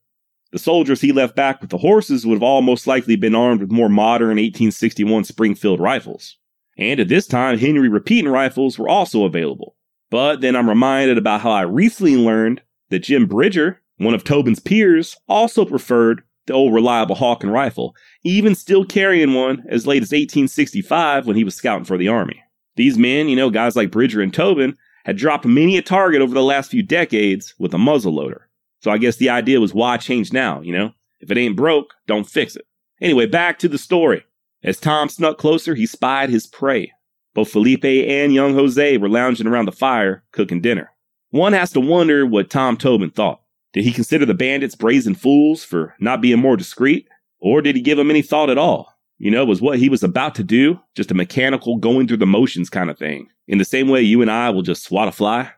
The 0.51 0.59
soldiers 0.59 1.01
he 1.01 1.11
left 1.11 1.35
back 1.35 1.61
with 1.61 1.71
the 1.71 1.79
horses 1.79 2.27
would 2.27 2.35
have 2.35 2.43
all 2.43 2.61
most 2.61 2.85
likely 2.85 3.15
been 3.15 3.33
armed 3.33 3.61
with 3.61 3.71
more 3.71 3.89
modern 3.89 4.37
1861 4.37 5.23
Springfield 5.23 5.79
rifles. 5.79 6.37
And 6.77 6.99
at 6.99 7.07
this 7.07 7.25
time, 7.25 7.57
Henry 7.57 7.89
repeating 7.89 8.29
rifles 8.29 8.77
were 8.77 8.87
also 8.87 9.25
available. 9.25 9.75
But 10.11 10.41
then 10.41 10.55
I'm 10.55 10.69
reminded 10.69 11.17
about 11.17 11.41
how 11.41 11.49
I 11.49 11.61
recently 11.61 12.17
learned 12.17 12.61
that 12.89 12.99
Jim 12.99 13.25
Bridger, 13.25 13.81
one 13.97 14.13
of 14.13 14.23
Tobin's 14.23 14.59
peers, 14.59 15.17
also 15.27 15.65
preferred 15.65 16.21
the 16.45 16.53
old 16.53 16.73
reliable 16.73 17.15
Hawken 17.15 17.51
rifle, 17.51 17.95
even 18.23 18.55
still 18.55 18.85
carrying 18.85 19.33
one 19.33 19.63
as 19.69 19.87
late 19.87 20.03
as 20.03 20.11
1865 20.11 21.25
when 21.25 21.35
he 21.35 21.43
was 21.43 21.55
scouting 21.55 21.85
for 21.85 21.97
the 21.97 22.07
Army. 22.07 22.41
These 22.75 22.97
men, 22.97 23.29
you 23.29 23.35
know, 23.35 23.49
guys 23.49 23.75
like 23.75 23.91
Bridger 23.91 24.21
and 24.21 24.33
Tobin, 24.33 24.75
had 25.05 25.17
dropped 25.17 25.45
many 25.45 25.77
a 25.77 25.81
target 25.81 26.21
over 26.21 26.33
the 26.33 26.43
last 26.43 26.71
few 26.71 26.81
decades 26.81 27.53
with 27.59 27.73
a 27.73 27.77
muzzle 27.77 28.13
loader. 28.13 28.49
So 28.81 28.91
I 28.91 28.97
guess 28.97 29.17
the 29.17 29.29
idea 29.29 29.61
was 29.61 29.73
why 29.73 29.97
change 29.97 30.33
now, 30.33 30.61
you 30.61 30.73
know? 30.73 30.91
If 31.19 31.31
it 31.31 31.37
ain't 31.37 31.55
broke, 31.55 31.93
don't 32.07 32.27
fix 32.27 32.55
it. 32.55 32.65
Anyway, 33.01 33.25
back 33.25 33.59
to 33.59 33.69
the 33.69 33.77
story. 33.77 34.25
As 34.63 34.79
Tom 34.79 35.09
snuck 35.09 35.37
closer, 35.37 35.75
he 35.75 35.85
spied 35.85 36.29
his 36.29 36.47
prey. 36.47 36.91
Both 37.33 37.51
Felipe 37.51 37.85
and 37.85 38.33
young 38.33 38.53
Jose 38.53 38.97
were 38.97 39.09
lounging 39.09 39.47
around 39.47 39.65
the 39.65 39.71
fire, 39.71 40.23
cooking 40.31 40.61
dinner. 40.61 40.91
One 41.31 41.53
has 41.53 41.71
to 41.71 41.79
wonder 41.79 42.25
what 42.25 42.49
Tom 42.49 42.77
Tobin 42.77 43.09
thought. 43.09 43.41
Did 43.73 43.83
he 43.83 43.91
consider 43.91 44.25
the 44.25 44.33
bandits 44.33 44.75
brazen 44.75 45.15
fools 45.15 45.63
for 45.63 45.95
not 45.99 46.21
being 46.21 46.39
more 46.39 46.55
discreet? 46.55 47.07
Or 47.39 47.61
did 47.61 47.75
he 47.75 47.81
give 47.81 47.97
them 47.97 48.09
any 48.09 48.21
thought 48.21 48.49
at 48.49 48.57
all? 48.57 48.93
You 49.17 49.31
know, 49.31 49.45
was 49.45 49.61
what 49.61 49.79
he 49.79 49.89
was 49.89 50.03
about 50.03 50.35
to 50.35 50.43
do 50.43 50.79
just 50.95 51.11
a 51.11 51.15
mechanical 51.15 51.77
going 51.77 52.07
through 52.07 52.17
the 52.17 52.25
motions 52.25 52.69
kind 52.69 52.89
of 52.89 52.97
thing? 52.97 53.27
In 53.47 53.57
the 53.57 53.65
same 53.65 53.89
way 53.89 54.01
you 54.01 54.21
and 54.21 54.31
I 54.31 54.49
will 54.49 54.61
just 54.61 54.83
swat 54.83 55.07
a 55.07 55.11
fly? 55.11 55.51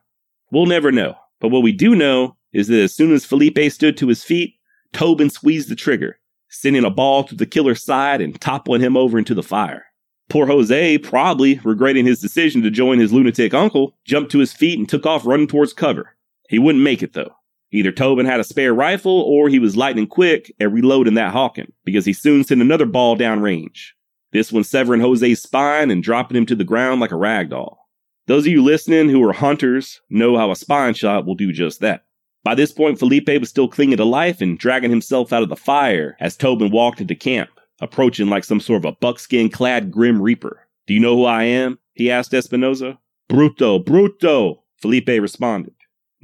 We'll 0.51 0.65
never 0.65 0.91
know. 0.91 1.15
But 1.39 1.49
what 1.49 1.63
we 1.63 1.71
do 1.71 1.95
know 1.95 2.35
is 2.53 2.67
that 2.67 2.81
as 2.81 2.93
soon 2.93 3.13
as 3.13 3.25
Felipe 3.25 3.59
stood 3.71 3.97
to 3.97 4.07
his 4.07 4.23
feet, 4.23 4.55
Tobin 4.93 5.29
squeezed 5.29 5.69
the 5.69 5.75
trigger, 5.75 6.17
sending 6.49 6.85
a 6.85 6.89
ball 6.89 7.23
through 7.23 7.37
the 7.37 7.45
killer's 7.45 7.83
side 7.83 8.21
and 8.21 8.39
toppling 8.39 8.81
him 8.81 8.95
over 8.95 9.17
into 9.17 9.33
the 9.33 9.43
fire. 9.43 9.85
Poor 10.29 10.47
Jose, 10.47 10.97
probably 10.99 11.59
regretting 11.63 12.05
his 12.05 12.21
decision 12.21 12.63
to 12.63 12.71
join 12.71 12.99
his 12.99 13.13
lunatic 13.13 13.53
uncle, 13.53 13.95
jumped 14.05 14.31
to 14.31 14.39
his 14.39 14.53
feet 14.53 14.79
and 14.79 14.87
took 14.87 15.05
off 15.05 15.25
running 15.25 15.47
towards 15.47 15.73
cover. 15.73 16.15
He 16.49 16.57
wouldn't 16.57 16.83
make 16.83 17.03
it 17.03 17.13
though. 17.13 17.35
Either 17.71 17.91
Tobin 17.91 18.25
had 18.25 18.39
a 18.39 18.43
spare 18.43 18.73
rifle 18.73 19.21
or 19.21 19.49
he 19.49 19.59
was 19.59 19.75
lightning 19.75 20.07
quick 20.07 20.53
at 20.59 20.71
reloading 20.71 21.15
that 21.15 21.33
Hawken 21.33 21.71
because 21.83 22.05
he 22.05 22.13
soon 22.13 22.43
sent 22.43 22.61
another 22.61 22.85
ball 22.85 23.15
down 23.15 23.41
range. 23.41 23.95
This 24.31 24.51
one 24.51 24.63
severing 24.63 25.01
Jose's 25.01 25.41
spine 25.41 25.91
and 25.91 26.03
dropping 26.03 26.37
him 26.37 26.45
to 26.47 26.55
the 26.55 26.63
ground 26.63 27.01
like 27.01 27.11
a 27.11 27.17
rag 27.17 27.49
doll. 27.49 27.89
Those 28.27 28.45
of 28.45 28.51
you 28.51 28.63
listening 28.63 29.09
who 29.09 29.23
are 29.23 29.33
hunters 29.33 30.01
know 30.09 30.37
how 30.37 30.51
a 30.51 30.55
spine 30.55 30.93
shot 30.93 31.25
will 31.25 31.35
do 31.35 31.51
just 31.51 31.79
that. 31.81 32.05
By 32.43 32.55
this 32.55 32.71
point, 32.71 32.99
Felipe 32.99 33.29
was 33.39 33.49
still 33.49 33.67
clinging 33.67 33.97
to 33.97 34.05
life 34.05 34.41
and 34.41 34.57
dragging 34.57 34.89
himself 34.89 35.31
out 35.31 35.43
of 35.43 35.49
the 35.49 35.55
fire 35.55 36.15
as 36.19 36.35
Tobin 36.35 36.71
walked 36.71 37.01
into 37.01 37.15
camp, 37.15 37.49
approaching 37.81 38.27
like 38.27 38.43
some 38.43 38.59
sort 38.59 38.85
of 38.85 38.93
a 38.93 38.97
buckskin 38.97 39.49
clad 39.49 39.91
grim 39.91 40.21
reaper. 40.21 40.67
Do 40.87 40.93
you 40.93 40.99
know 40.99 41.15
who 41.15 41.25
I 41.25 41.43
am? 41.43 41.79
he 41.93 42.11
asked 42.11 42.33
Espinosa. 42.33 42.99
Bruto, 43.29 43.83
bruto, 43.83 44.59
Felipe 44.81 45.07
responded. 45.07 45.74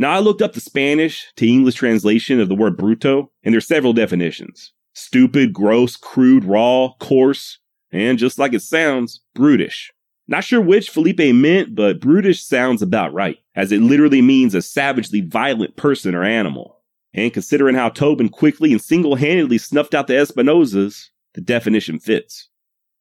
Now, 0.01 0.13
I 0.13 0.17
looked 0.17 0.41
up 0.41 0.53
the 0.53 0.59
Spanish 0.59 1.31
to 1.35 1.47
English 1.47 1.75
translation 1.75 2.39
of 2.39 2.49
the 2.49 2.55
word 2.55 2.75
bruto, 2.75 3.27
and 3.43 3.53
there's 3.53 3.67
several 3.67 3.93
definitions 3.93 4.73
stupid, 4.95 5.53
gross, 5.53 5.95
crude, 5.95 6.43
raw, 6.43 6.89
coarse, 6.99 7.59
and 7.91 8.17
just 8.17 8.39
like 8.39 8.51
it 8.51 8.63
sounds, 8.63 9.21
brutish. 9.35 9.93
Not 10.27 10.43
sure 10.43 10.59
which 10.59 10.89
Felipe 10.89 11.35
meant, 11.35 11.75
but 11.75 12.01
brutish 12.01 12.43
sounds 12.43 12.81
about 12.81 13.13
right, 13.13 13.37
as 13.55 13.71
it 13.71 13.81
literally 13.81 14.23
means 14.23 14.55
a 14.55 14.63
savagely 14.63 15.21
violent 15.21 15.75
person 15.75 16.15
or 16.15 16.23
animal. 16.23 16.79
And 17.13 17.31
considering 17.31 17.75
how 17.75 17.89
Tobin 17.89 18.29
quickly 18.29 18.71
and 18.71 18.81
single 18.81 19.13
handedly 19.13 19.59
snuffed 19.59 19.93
out 19.93 20.07
the 20.07 20.15
Espinosas, 20.15 21.11
the 21.35 21.41
definition 21.41 21.99
fits. 21.99 22.49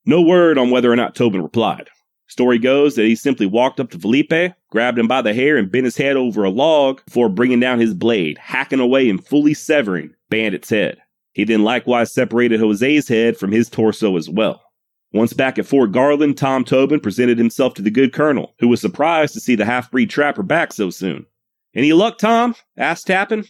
No 0.05 0.21
word 0.21 0.59
on 0.59 0.71
whether 0.71 0.93
or 0.93 0.97
not 0.97 1.15
Tobin 1.15 1.43
replied. 1.43 1.89
Story 2.31 2.61
goes 2.61 2.95
that 2.95 3.07
he 3.07 3.17
simply 3.17 3.45
walked 3.45 3.81
up 3.81 3.91
to 3.91 3.99
Felipe, 3.99 4.55
grabbed 4.71 5.01
him 5.01 5.09
by 5.09 5.21
the 5.21 5.35
hair, 5.35 5.57
and 5.57 5.71
bent 5.71 5.85
his 5.85 5.97
head 5.97 6.17
over 6.17 6.45
a 6.45 6.49
log 6.49 7.05
before 7.05 7.29
bringing 7.29 7.59
down 7.59 7.81
his 7.81 7.93
blade, 7.93 8.39
hacking 8.39 8.79
away 8.79 9.11
and 9.11 9.27
fully 9.27 9.53
severing 9.53 10.15
Bandit's 10.29 10.71
head. 10.71 10.99
He 11.33 11.43
then 11.43 11.65
likewise 11.65 12.15
separated 12.15 12.61
Jose's 12.61 13.09
head 13.09 13.37
from 13.37 13.51
his 13.51 13.69
torso 13.69 14.17
as 14.17 14.31
well. 14.31 14.63
Once 15.13 15.33
back 15.33 15.59
at 15.59 15.67
Fort 15.67 15.91
Garland, 15.91 16.39
Tom 16.39 16.65
Tobin 16.65 17.01
presented 17.01 17.37
himself 17.37 17.75
to 17.75 17.83
the 17.83 17.91
good 17.91 18.13
colonel, 18.13 18.55
who 18.61 18.69
was 18.69 18.81
surprised 18.81 19.35
to 19.35 19.41
see 19.41 19.57
the 19.57 19.65
half 19.65 19.91
breed 19.91 20.09
trapper 20.09 20.45
back 20.45 20.73
so 20.73 20.89
soon. 20.89 21.27
Any 21.75 21.93
luck, 21.93 22.17
Tom? 22.17 22.55
asked 22.77 23.09
Tappan. 23.09 23.45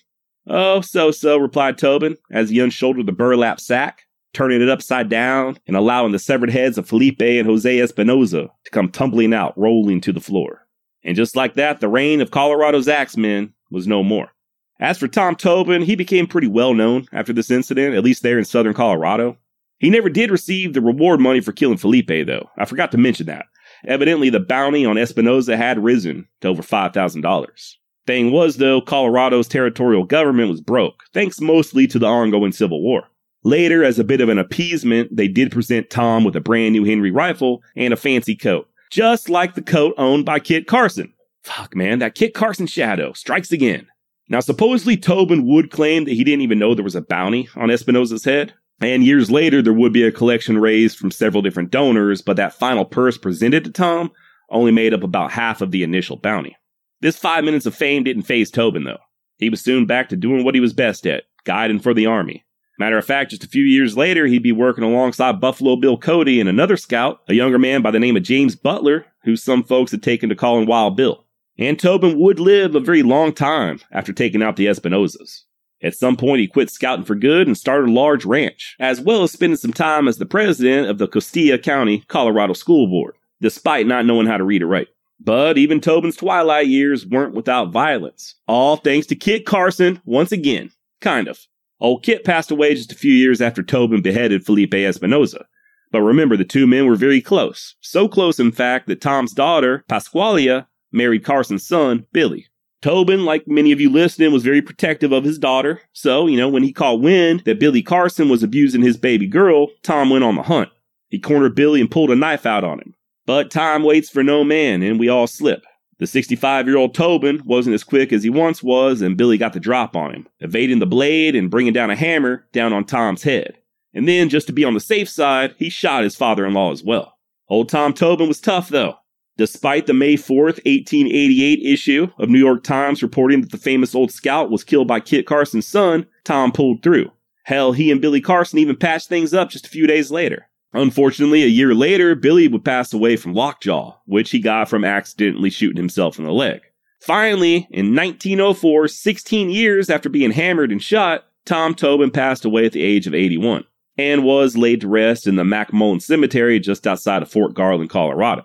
Oh, 0.47 0.81
so 0.81 1.11
so, 1.11 1.37
replied 1.37 1.77
Tobin, 1.77 2.17
as 2.31 2.49
he 2.49 2.61
unshouldered 2.61 3.05
the 3.05 3.13
burlap 3.13 3.61
sack 3.61 4.07
turning 4.33 4.63
it 4.63 4.69
upside 4.69 5.09
down 5.09 5.59
and 5.67 5.77
allowing 5.77 6.13
the 6.13 6.19
severed 6.19 6.51
heads 6.51 6.79
of 6.79 6.89
Felipe 6.89 7.21
and 7.21 7.47
Jose 7.47 7.81
Espinosa 7.81 8.49
to 8.65 8.71
come 8.71 8.91
tumbling 8.91 9.35
out, 9.35 9.57
rolling 9.59 10.01
to 10.03 10.13
the 10.13 10.21
floor. 10.21 10.67
And 11.05 11.17
just 11.17 11.37
like 11.37 11.55
that, 11.55 11.81
the 11.81 11.89
reign 11.89 12.21
of 12.21 12.31
Colorado's 12.31 12.89
axemen 12.89 13.55
was 13.71 13.87
no 13.87 14.03
more. 14.03 14.33
As 14.79 14.99
for 14.99 15.09
Tom 15.09 15.37
Tobin, 15.37 15.83
he 15.83 15.95
became 15.95 16.27
pretty 16.27 16.47
well 16.47 16.75
known 16.75 17.07
after 17.13 17.33
this 17.33 17.51
incident, 17.51 17.95
at 17.95 18.05
least 18.05 18.23
there 18.23 18.39
in 18.39 18.45
southern 18.45 18.75
Colorado. 18.75 19.37
He 19.79 19.91
never 19.91 20.09
did 20.09 20.31
receive 20.31 20.73
the 20.73 20.81
reward 20.81 21.21
money 21.21 21.41
for 21.41 21.53
killing 21.53 21.79
Felipe, 21.79 22.27
though. 22.27 22.49
I 22.59 22.65
forgot 22.67 22.93
to 22.93 22.99
mention 22.99 23.27
that. 23.27 23.47
Evidently, 23.87 24.31
the 24.31 24.41
bounty 24.41 24.85
on 24.85 24.99
Espinosa 24.99 25.57
had 25.57 25.83
risen 25.83 26.29
to 26.41 26.49
over 26.49 26.63
$5,000. 26.63 27.75
Thing 28.07 28.31
was, 28.31 28.57
though, 28.57 28.81
Colorado's 28.81 29.49
territorial 29.49 30.05
government 30.05 30.51
was 30.51 30.61
broke, 30.61 31.05
thanks 31.15 31.41
mostly 31.41 31.87
to 31.87 31.99
the 31.99 32.07
ongoing 32.07 32.53
Civil 32.53 32.83
War. 32.83 33.05
Later, 33.43 33.83
as 33.83 33.99
a 33.99 34.05
bit 34.05 34.21
of 34.21 34.29
an 34.29 34.39
appeasement, 34.39 35.17
they 35.17 35.29
did 35.29 35.51
present 35.51 35.89
Tom 35.89 36.25
with 36.25 36.37
a 36.37 36.41
brand 36.41 36.73
new 36.73 36.85
Henry 36.85 37.11
rifle 37.11 37.63
and 37.75 37.93
a 37.93 37.97
fancy 37.97 38.37
coat, 38.37 38.69
just 38.91 39.31
like 39.31 39.55
the 39.55 39.63
coat 39.63 39.95
owned 39.97 40.27
by 40.27 40.39
Kit 40.39 40.67
Carson. 40.67 41.15
Fuck, 41.43 41.75
man, 41.75 42.01
that 42.01 42.15
Kit 42.15 42.35
Carson 42.35 42.67
shadow 42.67 43.13
strikes 43.15 43.51
again. 43.51 43.87
Now, 44.29 44.41
supposedly 44.41 44.97
Tobin 44.97 45.47
would 45.47 45.71
claim 45.71 46.05
that 46.05 46.13
he 46.13 46.23
didn't 46.23 46.43
even 46.43 46.59
know 46.59 46.75
there 46.75 46.85
was 46.85 46.95
a 46.95 47.01
bounty 47.01 47.49
on 47.57 47.71
Espinosa's 47.71 48.25
head, 48.25 48.53
and 48.81 49.05
years 49.05 49.31
later 49.31 49.63
there 49.63 49.73
would 49.73 49.93
be 49.93 50.05
a 50.05 50.13
collection 50.13 50.59
raised 50.59 50.99
from 50.99 51.11
several 51.11 51.43
different 51.43 51.71
donors, 51.71 52.23
but 52.23 52.37
that 52.37 52.55
final 52.55 52.85
purse 52.85 53.19
presented 53.19 53.65
to 53.65 53.71
Tom 53.71 54.13
only 54.51 54.71
made 54.71 54.93
up 54.93 55.03
about 55.03 55.33
half 55.33 55.61
of 55.63 55.71
the 55.71 55.83
initial 55.83 56.17
bounty. 56.17 56.57
This 57.01 57.17
five 57.17 57.45
minutes 57.45 57.67
of 57.67 57.75
fame 57.75 58.05
didn't 58.05 58.25
phase 58.25 58.51
Tobin, 58.51 58.85
though. 58.85 58.99
He 59.39 59.49
was 59.49 59.63
soon 59.63 59.87
back 59.87 60.11
to 60.11 60.17
doing 60.17 60.45
what 60.45 60.55
he 60.55 60.61
was 60.61 60.75
best 60.75 61.07
at, 61.07 61.25
guiding 61.45 61.81
for 61.81 61.95
the 61.95 62.07
Army. 62.07 62.45
Matter 62.81 62.97
of 62.97 63.05
fact, 63.05 63.33
just 63.33 63.45
a 63.45 63.49
few 63.49 63.65
years 63.65 63.95
later, 63.95 64.25
he'd 64.25 64.43
be 64.43 64.53
working 64.53 64.85
alongside 64.85 65.39
Buffalo 65.39 65.77
Bill 65.77 65.99
Cody 65.99 66.41
and 66.41 66.49
another 66.49 66.79
scout, 66.79 67.21
a 67.29 67.35
younger 67.35 67.59
man 67.59 67.83
by 67.83 67.91
the 67.91 68.01
name 68.01 68.17
of 68.17 68.23
James 68.23 68.57
Butler, 68.57 69.05
who 69.23 69.37
some 69.37 69.63
folks 69.63 69.91
had 69.91 70.03
taken 70.03 70.31
to 70.31 70.35
calling 70.35 70.67
Wild 70.67 70.97
Bill. 70.97 71.27
And 71.59 71.79
Tobin 71.79 72.19
would 72.19 72.41
live 72.41 72.75
a 72.75 72.81
very 72.81 73.03
long 73.03 73.35
time 73.35 73.81
after 73.93 74.15
taking 74.15 74.43
out 74.43 74.57
the 74.57 74.65
Espinosas. 74.65 75.43
At 75.83 75.95
some 75.95 76.17
point, 76.17 76.41
he 76.41 76.47
quit 76.47 76.71
scouting 76.71 77.05
for 77.05 77.15
good 77.15 77.47
and 77.47 77.55
started 77.55 77.91
a 77.91 77.93
large 77.93 78.25
ranch, 78.25 78.77
as 78.81 78.99
well 78.99 79.25
as 79.25 79.33
spending 79.33 79.59
some 79.59 79.75
time 79.75 80.09
as 80.09 80.17
the 80.17 80.25
president 80.25 80.89
of 80.89 80.97
the 80.97 81.07
Costilla 81.07 81.59
County, 81.59 82.03
Colorado 82.09 82.55
School 82.55 82.87
Board, 82.87 83.15
despite 83.43 83.87
not 83.87 84.07
knowing 84.07 84.27
how 84.27 84.39
to 84.39 84.45
read 84.45 84.63
or 84.63 84.69
write. 84.69 84.89
But 85.23 85.59
even 85.59 85.83
Tobin's 85.83 86.17
twilight 86.17 86.69
years 86.69 87.07
weren't 87.07 87.35
without 87.35 87.73
violence, 87.73 88.37
all 88.49 88.77
thanks 88.77 89.07
to 89.09 89.17
Kit 89.17 89.45
Carson 89.45 90.01
once 90.07 90.33
again. 90.33 90.71
Kind 91.03 91.29
of. 91.29 91.39
Old 91.81 92.03
Kit 92.03 92.25
passed 92.25 92.51
away 92.51 92.75
just 92.75 92.93
a 92.93 92.97
few 92.97 93.13
years 93.13 93.41
after 93.41 93.63
Tobin 93.63 94.03
beheaded 94.03 94.45
Felipe 94.45 94.75
Espinosa. 94.75 95.47
But 95.93 96.03
remember, 96.03 96.37
the 96.37 96.45
two 96.45 96.67
men 96.67 96.87
were 96.87 96.97
very 96.97 97.21
close. 97.21 97.75
So 97.81 98.07
close, 98.07 98.39
in 98.39 98.53
fact, 98.53 98.87
that 98.87 99.01
Tom's 99.01 99.33
daughter, 99.33 99.85
Pasqualia, 99.89 100.67
married 100.93 101.25
Carson's 101.25 101.67
son, 101.67 102.07
Billy. 102.13 102.47
Tobin, 102.83 103.25
like 103.25 103.47
many 103.47 103.73
of 103.73 103.81
you 103.81 103.91
listening, 103.91 104.33
was 104.33 104.43
very 104.43 104.63
protective 104.63 105.13
of 105.13 105.25
his 105.25 105.39
daughter. 105.39 105.83
So, 105.93 106.27
you 106.27 106.37
know, 106.37 106.49
when 106.49 106.63
he 106.63 106.73
caught 106.73 107.01
wind 107.01 107.43
that 107.45 107.61
Billy 107.61 107.83
Carson 107.83 108.29
was 108.29 108.43
abusing 108.43 108.83
his 108.83 108.97
baby 108.97 109.27
girl, 109.27 109.69
Tom 109.83 110.11
went 110.11 110.25
on 110.25 110.37
the 110.37 110.43
hunt. 110.43 110.71
He 111.09 111.19
cornered 111.19 111.55
Billy 111.55 111.81
and 111.81 111.91
pulled 111.91 112.11
a 112.11 112.17
knife 112.17 112.47
out 112.47 112.65
on 112.65 112.79
him. 112.79 112.95
But 113.27 113.51
time 113.51 113.83
waits 113.83 114.09
for 114.09 114.23
no 114.23 114.45
man, 114.45 114.83
and 114.83 114.99
we 114.99 115.09
all 115.09 115.27
slip. 115.27 115.63
The 116.01 116.07
65 116.07 116.67
year 116.67 116.79
old 116.79 116.95
Tobin 116.95 117.43
wasn't 117.45 117.75
as 117.75 117.85
quick 117.85 118.11
as 118.11 118.23
he 118.23 118.31
once 118.31 118.63
was, 118.63 119.03
and 119.03 119.19
Billy 119.19 119.37
got 119.37 119.53
the 119.53 119.61
drop 119.61 119.95
on 119.95 120.15
him, 120.15 120.27
evading 120.41 120.79
the 120.79 120.87
blade 120.87 121.37
and 121.37 121.51
bringing 121.51 121.75
down 121.75 121.91
a 121.91 121.95
hammer 121.95 122.47
down 122.53 122.73
on 122.73 122.85
Tom's 122.87 123.23
head. 123.23 123.59
And 123.93 124.09
then, 124.09 124.31
just 124.31 124.47
to 124.47 124.53
be 124.55 124.65
on 124.65 124.73
the 124.73 124.81
safe 124.81 125.11
side, 125.11 125.55
he 125.59 125.69
shot 125.69 126.05
his 126.05 126.17
father 126.17 126.47
in 126.47 126.55
law 126.55 126.73
as 126.73 126.83
well. 126.83 127.19
Old 127.51 127.69
Tom 127.69 127.93
Tobin 127.93 128.29
was 128.29 128.41
tough, 128.41 128.71
though. 128.71 128.95
Despite 129.37 129.87
the 129.87 129.93
May 129.93 130.15
4th, 130.15 130.65
1888 130.65 131.61
issue 131.63 132.09
of 132.19 132.31
New 132.31 132.39
York 132.39 132.65
Times 132.65 133.03
reporting 133.03 133.43
that 133.43 133.51
the 133.51 133.59
famous 133.59 133.95
old 133.95 134.11
scout 134.11 134.51
was 134.51 134.65
killed 134.65 134.89
by 134.89 135.01
Kit 135.01 135.27
Carson's 135.27 135.67
son, 135.67 136.07
Tom 136.25 136.51
pulled 136.51 136.83
through. 136.83 137.11
Hell, 137.45 137.73
he 137.73 137.91
and 137.91 138.01
Billy 138.01 138.23
Carson 138.23 138.59
even 138.59 138.77
patched 138.77 139.09
things 139.09 139.35
up 139.35 139.51
just 139.51 139.67
a 139.67 139.71
few 139.71 139.87
days 139.87 140.11
later. 140.11 140.47
Unfortunately, 140.73 141.43
a 141.43 141.47
year 141.47 141.75
later, 141.75 142.15
Billy 142.15 142.47
would 142.47 142.65
pass 142.65 142.93
away 142.93 143.17
from 143.17 143.35
lockjaw, 143.35 143.97
which 144.07 144.31
he 144.31 144.39
got 144.39 144.69
from 144.69 144.85
accidentally 144.85 145.51
shooting 145.51 145.77
himself 145.77 146.19
in 146.19 146.25
the 146.25 146.33
leg. 146.33 146.61
Finally, 147.01 147.67
in 147.71 147.95
1904, 147.95 148.87
16 148.87 149.51
years 149.51 149.91
after 149.91 150.09
being 150.09 150.31
hammered 150.31 150.71
and 150.71 150.83
shot, 150.83 151.25
Tom 151.45 151.75
Tobin 151.75 152.11
passed 152.11 152.45
away 152.45 152.67
at 152.67 152.73
the 152.73 152.83
age 152.83 153.07
of 153.07 153.15
81 153.15 153.65
and 153.97 154.23
was 154.23 154.57
laid 154.57 154.83
to 154.83 154.89
rest 154.89 155.27
in 155.27 155.37
the 155.37 155.43
McMullen 155.43 156.01
Cemetery 156.01 156.61
just 156.61 156.87
outside 156.87 157.23
of 157.23 157.31
Fort 157.31 157.55
Garland, 157.55 157.91
Colorado. 157.91 158.45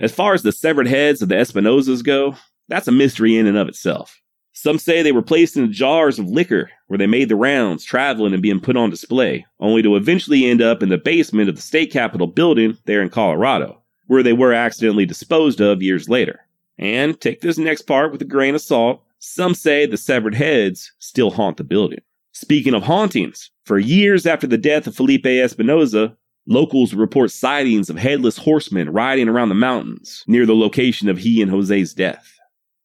As 0.00 0.12
far 0.12 0.32
as 0.32 0.42
the 0.42 0.52
severed 0.52 0.86
heads 0.86 1.20
of 1.20 1.28
the 1.28 1.34
Espinosas 1.34 2.02
go, 2.02 2.36
that's 2.68 2.88
a 2.88 2.92
mystery 2.92 3.36
in 3.36 3.46
and 3.46 3.58
of 3.58 3.68
itself. 3.68 4.20
Some 4.60 4.80
say 4.80 5.02
they 5.02 5.12
were 5.12 5.22
placed 5.22 5.56
in 5.56 5.72
jars 5.72 6.18
of 6.18 6.26
liquor 6.26 6.68
where 6.88 6.98
they 6.98 7.06
made 7.06 7.28
the 7.28 7.36
rounds, 7.36 7.84
traveling 7.84 8.32
and 8.32 8.42
being 8.42 8.58
put 8.58 8.76
on 8.76 8.90
display, 8.90 9.46
only 9.60 9.82
to 9.82 9.94
eventually 9.94 10.46
end 10.46 10.60
up 10.60 10.82
in 10.82 10.88
the 10.88 10.98
basement 10.98 11.48
of 11.48 11.54
the 11.54 11.62
state 11.62 11.92
capitol 11.92 12.26
building 12.26 12.76
there 12.84 13.00
in 13.00 13.08
Colorado, 13.08 13.80
where 14.08 14.24
they 14.24 14.32
were 14.32 14.52
accidentally 14.52 15.06
disposed 15.06 15.60
of 15.60 15.80
years 15.80 16.08
later. 16.08 16.40
And 16.76 17.20
take 17.20 17.40
this 17.40 17.56
next 17.56 17.82
part 17.82 18.10
with 18.10 18.20
a 18.20 18.24
grain 18.24 18.56
of 18.56 18.60
salt, 18.60 19.00
some 19.20 19.54
say 19.54 19.86
the 19.86 19.96
severed 19.96 20.34
heads 20.34 20.90
still 20.98 21.30
haunt 21.30 21.56
the 21.56 21.62
building. 21.62 22.00
Speaking 22.32 22.74
of 22.74 22.82
hauntings, 22.82 23.52
for 23.64 23.78
years 23.78 24.26
after 24.26 24.48
the 24.48 24.58
death 24.58 24.88
of 24.88 24.96
Felipe 24.96 25.24
Espinosa, 25.26 26.16
locals 26.48 26.94
report 26.94 27.30
sightings 27.30 27.88
of 27.90 27.96
headless 27.96 28.36
horsemen 28.36 28.90
riding 28.90 29.28
around 29.28 29.50
the 29.50 29.54
mountains 29.54 30.24
near 30.26 30.46
the 30.46 30.56
location 30.56 31.08
of 31.08 31.18
he 31.18 31.40
and 31.40 31.48
Jose's 31.48 31.94
death. 31.94 32.34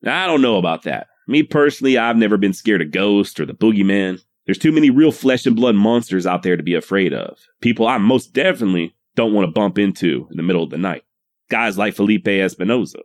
I 0.06 0.28
don't 0.28 0.44
know 0.44 0.58
about 0.58 0.84
that. 0.84 1.08
Me 1.28 1.44
personally, 1.44 1.98
I've 1.98 2.18
never 2.18 2.38
been 2.38 2.54
scared 2.54 2.82
of 2.82 2.92
ghosts 2.92 3.40
or 3.40 3.46
the 3.46 3.54
boogeyman. 3.54 4.22
There's 4.46 4.58
too 4.58 4.72
many 4.72 4.90
real 4.90 5.12
flesh 5.12 5.46
and 5.46 5.56
blood 5.56 5.76
monsters 5.76 6.28
out 6.28 6.44
there 6.44 6.58
to 6.58 6.64
be 6.64 6.76
afraid 6.76 7.14
of. 7.14 7.38
People 7.62 7.88
I 7.88 7.98
most 7.98 8.34
definitely 8.34 8.94
don't 9.16 9.34
want 9.34 9.46
to 9.48 9.52
bump 9.52 9.78
into 9.78 10.28
in 10.32 10.38
the 10.38 10.44
middle 10.44 10.64
of 10.64 10.70
the 10.70 10.78
night. 10.78 11.04
Guys 11.50 11.78
like 11.78 11.94
Felipe 11.94 12.28
Espinosa. 12.28 13.00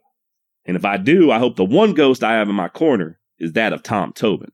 And 0.64 0.76
if 0.76 0.84
I 0.84 0.96
do, 0.96 1.30
I 1.30 1.38
hope 1.38 1.56
the 1.56 1.64
one 1.64 1.94
ghost 1.94 2.24
I 2.24 2.34
have 2.34 2.48
in 2.48 2.54
my 2.54 2.68
corner 2.68 3.18
is 3.38 3.52
that 3.52 3.72
of 3.72 3.82
Tom 3.82 4.12
Tobin. 4.12 4.52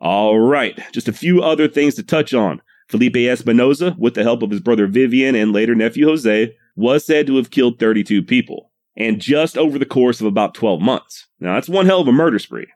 All 0.00 0.38
right, 0.38 0.78
just 0.92 1.06
a 1.08 1.12
few 1.12 1.42
other 1.42 1.68
things 1.68 1.94
to 1.94 2.02
touch 2.02 2.34
on. 2.34 2.60
Felipe 2.88 3.16
Espinosa, 3.16 3.94
with 3.98 4.14
the 4.14 4.22
help 4.22 4.42
of 4.42 4.50
his 4.50 4.60
brother 4.60 4.86
Vivian 4.86 5.34
and 5.34 5.52
later 5.52 5.74
nephew 5.74 6.06
Jose, 6.06 6.54
was 6.74 7.06
said 7.06 7.26
to 7.26 7.36
have 7.36 7.50
killed 7.50 7.78
32 7.78 8.22
people, 8.22 8.72
and 8.96 9.20
just 9.20 9.56
over 9.56 9.78
the 9.78 9.86
course 9.86 10.20
of 10.20 10.26
about 10.26 10.54
12 10.54 10.80
months. 10.80 11.28
Now, 11.38 11.54
that's 11.54 11.68
one 11.68 11.86
hell 11.86 12.00
of 12.00 12.08
a 12.08 12.12
murder 12.12 12.38
spree. 12.38 12.66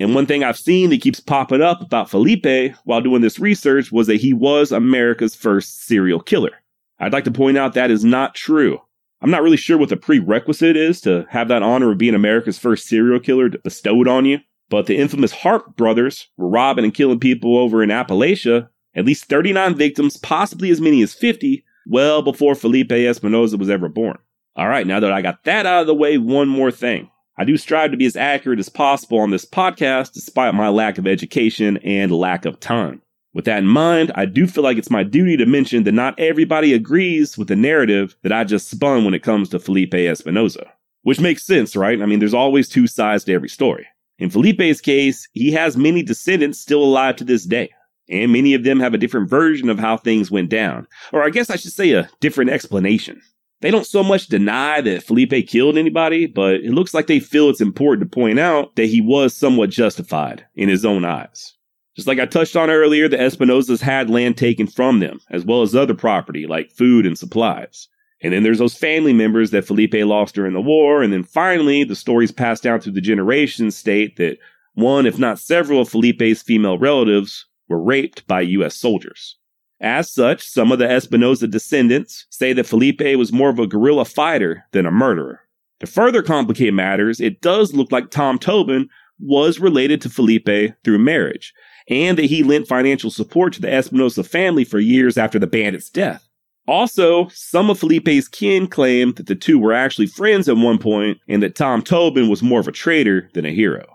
And 0.00 0.14
one 0.14 0.26
thing 0.26 0.44
I've 0.44 0.58
seen 0.58 0.90
that 0.90 1.00
keeps 1.00 1.20
popping 1.20 1.62
up 1.62 1.80
about 1.80 2.10
Felipe 2.10 2.74
while 2.84 3.00
doing 3.00 3.20
this 3.20 3.38
research 3.38 3.90
was 3.90 4.06
that 4.06 4.16
he 4.16 4.32
was 4.32 4.70
America's 4.70 5.34
first 5.34 5.86
serial 5.86 6.20
killer. 6.20 6.52
I'd 7.00 7.12
like 7.12 7.24
to 7.24 7.30
point 7.30 7.58
out 7.58 7.74
that 7.74 7.90
is 7.90 8.04
not 8.04 8.34
true. 8.34 8.80
I'm 9.20 9.30
not 9.30 9.42
really 9.42 9.56
sure 9.56 9.76
what 9.76 9.88
the 9.88 9.96
prerequisite 9.96 10.76
is 10.76 11.00
to 11.00 11.26
have 11.28 11.48
that 11.48 11.62
honor 11.62 11.90
of 11.90 11.98
being 11.98 12.14
America's 12.14 12.58
first 12.58 12.86
serial 12.86 13.18
killer 13.18 13.48
bestowed 13.48 14.06
on 14.06 14.24
you, 14.24 14.38
but 14.68 14.86
the 14.86 14.96
infamous 14.96 15.32
Harpe 15.32 15.74
brothers 15.76 16.28
were 16.36 16.48
robbing 16.48 16.84
and 16.84 16.94
killing 16.94 17.18
people 17.18 17.56
over 17.56 17.82
in 17.82 17.90
Appalachia, 17.90 18.68
at 18.94 19.04
least 19.04 19.24
39 19.24 19.74
victims, 19.74 20.16
possibly 20.16 20.70
as 20.70 20.80
many 20.80 21.02
as 21.02 21.14
50, 21.14 21.64
well 21.88 22.22
before 22.22 22.54
Felipe 22.54 22.92
Espinosa 22.92 23.56
was 23.56 23.70
ever 23.70 23.88
born. 23.88 24.18
All 24.54 24.68
right, 24.68 24.86
now 24.86 25.00
that 25.00 25.12
I 25.12 25.22
got 25.22 25.42
that 25.44 25.66
out 25.66 25.82
of 25.82 25.86
the 25.86 25.94
way, 25.94 26.18
one 26.18 26.48
more 26.48 26.70
thing. 26.70 27.10
I 27.40 27.44
do 27.44 27.56
strive 27.56 27.92
to 27.92 27.96
be 27.96 28.06
as 28.06 28.16
accurate 28.16 28.58
as 28.58 28.68
possible 28.68 29.20
on 29.20 29.30
this 29.30 29.44
podcast, 29.44 30.12
despite 30.12 30.54
my 30.54 30.68
lack 30.70 30.98
of 30.98 31.06
education 31.06 31.76
and 31.78 32.10
lack 32.10 32.44
of 32.44 32.58
time. 32.58 33.00
With 33.32 33.44
that 33.44 33.58
in 33.58 33.66
mind, 33.66 34.10
I 34.16 34.24
do 34.24 34.48
feel 34.48 34.64
like 34.64 34.76
it's 34.76 34.90
my 34.90 35.04
duty 35.04 35.36
to 35.36 35.46
mention 35.46 35.84
that 35.84 35.92
not 35.92 36.18
everybody 36.18 36.74
agrees 36.74 37.38
with 37.38 37.46
the 37.46 37.54
narrative 37.54 38.16
that 38.22 38.32
I 38.32 38.42
just 38.42 38.68
spun 38.68 39.04
when 39.04 39.14
it 39.14 39.22
comes 39.22 39.48
to 39.50 39.60
Felipe 39.60 39.94
Espinosa. 39.94 40.66
Which 41.02 41.20
makes 41.20 41.44
sense, 41.44 41.76
right? 41.76 42.02
I 42.02 42.06
mean, 42.06 42.18
there's 42.18 42.34
always 42.34 42.68
two 42.68 42.88
sides 42.88 43.22
to 43.24 43.34
every 43.34 43.48
story. 43.48 43.86
In 44.18 44.30
Felipe's 44.30 44.80
case, 44.80 45.28
he 45.32 45.52
has 45.52 45.76
many 45.76 46.02
descendants 46.02 46.58
still 46.58 46.82
alive 46.82 47.14
to 47.16 47.24
this 47.24 47.44
day, 47.44 47.70
and 48.10 48.32
many 48.32 48.52
of 48.54 48.64
them 48.64 48.80
have 48.80 48.94
a 48.94 48.98
different 48.98 49.30
version 49.30 49.68
of 49.68 49.78
how 49.78 49.96
things 49.96 50.28
went 50.28 50.50
down. 50.50 50.88
Or 51.12 51.22
I 51.22 51.30
guess 51.30 51.50
I 51.50 51.56
should 51.56 51.72
say 51.72 51.92
a 51.92 52.10
different 52.18 52.50
explanation. 52.50 53.22
They 53.60 53.70
don't 53.70 53.86
so 53.86 54.04
much 54.04 54.28
deny 54.28 54.80
that 54.80 55.02
Felipe 55.02 55.48
killed 55.48 55.76
anybody, 55.76 56.26
but 56.26 56.54
it 56.56 56.72
looks 56.72 56.94
like 56.94 57.08
they 57.08 57.18
feel 57.18 57.48
it's 57.50 57.60
important 57.60 58.10
to 58.10 58.14
point 58.14 58.38
out 58.38 58.76
that 58.76 58.86
he 58.86 59.00
was 59.00 59.36
somewhat 59.36 59.70
justified 59.70 60.44
in 60.54 60.68
his 60.68 60.84
own 60.84 61.04
eyes. 61.04 61.54
Just 61.96 62.06
like 62.06 62.20
I 62.20 62.26
touched 62.26 62.54
on 62.54 62.70
earlier, 62.70 63.08
the 63.08 63.16
Espinosas 63.16 63.80
had 63.80 64.08
land 64.08 64.36
taken 64.36 64.68
from 64.68 65.00
them, 65.00 65.18
as 65.30 65.44
well 65.44 65.62
as 65.62 65.74
other 65.74 65.94
property 65.94 66.46
like 66.46 66.70
food 66.70 67.04
and 67.04 67.18
supplies. 67.18 67.88
And 68.22 68.32
then 68.32 68.44
there's 68.44 68.58
those 68.58 68.76
family 68.76 69.12
members 69.12 69.50
that 69.50 69.64
Felipe 69.64 69.94
lost 69.94 70.36
during 70.36 70.52
the 70.52 70.60
war. 70.60 71.02
And 71.02 71.12
then 71.12 71.24
finally, 71.24 71.84
the 71.84 71.96
stories 71.96 72.32
passed 72.32 72.62
down 72.62 72.80
through 72.80 72.92
the 72.92 73.00
generations 73.00 73.76
state 73.76 74.16
that 74.16 74.38
one, 74.74 75.06
if 75.06 75.18
not 75.18 75.40
several 75.40 75.80
of 75.80 75.88
Felipe's 75.88 76.42
female 76.42 76.78
relatives 76.78 77.46
were 77.68 77.82
raped 77.82 78.26
by 78.28 78.42
U.S. 78.42 78.76
soldiers. 78.76 79.37
As 79.80 80.12
such, 80.12 80.46
some 80.46 80.72
of 80.72 80.78
the 80.78 80.90
Espinosa 80.90 81.46
descendants 81.46 82.26
say 82.30 82.52
that 82.52 82.66
Felipe 82.66 83.16
was 83.16 83.32
more 83.32 83.48
of 83.48 83.58
a 83.58 83.66
guerrilla 83.66 84.04
fighter 84.04 84.64
than 84.72 84.86
a 84.86 84.90
murderer. 84.90 85.40
To 85.80 85.86
further 85.86 86.22
complicate 86.22 86.74
matters, 86.74 87.20
it 87.20 87.40
does 87.40 87.74
look 87.74 87.92
like 87.92 88.10
Tom 88.10 88.38
Tobin 88.38 88.88
was 89.20 89.60
related 89.60 90.00
to 90.02 90.10
Felipe 90.10 90.74
through 90.84 90.98
marriage, 90.98 91.54
and 91.88 92.18
that 92.18 92.24
he 92.24 92.42
lent 92.42 92.66
financial 92.66 93.10
support 93.10 93.52
to 93.52 93.60
the 93.60 93.72
Espinosa 93.72 94.24
family 94.24 94.64
for 94.64 94.80
years 94.80 95.16
after 95.16 95.38
the 95.38 95.46
bandit's 95.46 95.90
death. 95.90 96.28
Also, 96.66 97.28
some 97.28 97.70
of 97.70 97.78
Felipe's 97.78 98.28
kin 98.28 98.66
claim 98.66 99.12
that 99.14 99.26
the 99.26 99.34
two 99.34 99.58
were 99.58 99.72
actually 99.72 100.06
friends 100.06 100.48
at 100.48 100.56
one 100.56 100.78
point 100.78 101.18
and 101.26 101.42
that 101.42 101.54
Tom 101.54 101.82
Tobin 101.82 102.28
was 102.28 102.42
more 102.42 102.60
of 102.60 102.68
a 102.68 102.72
traitor 102.72 103.30
than 103.32 103.46
a 103.46 103.54
hero. 103.54 103.86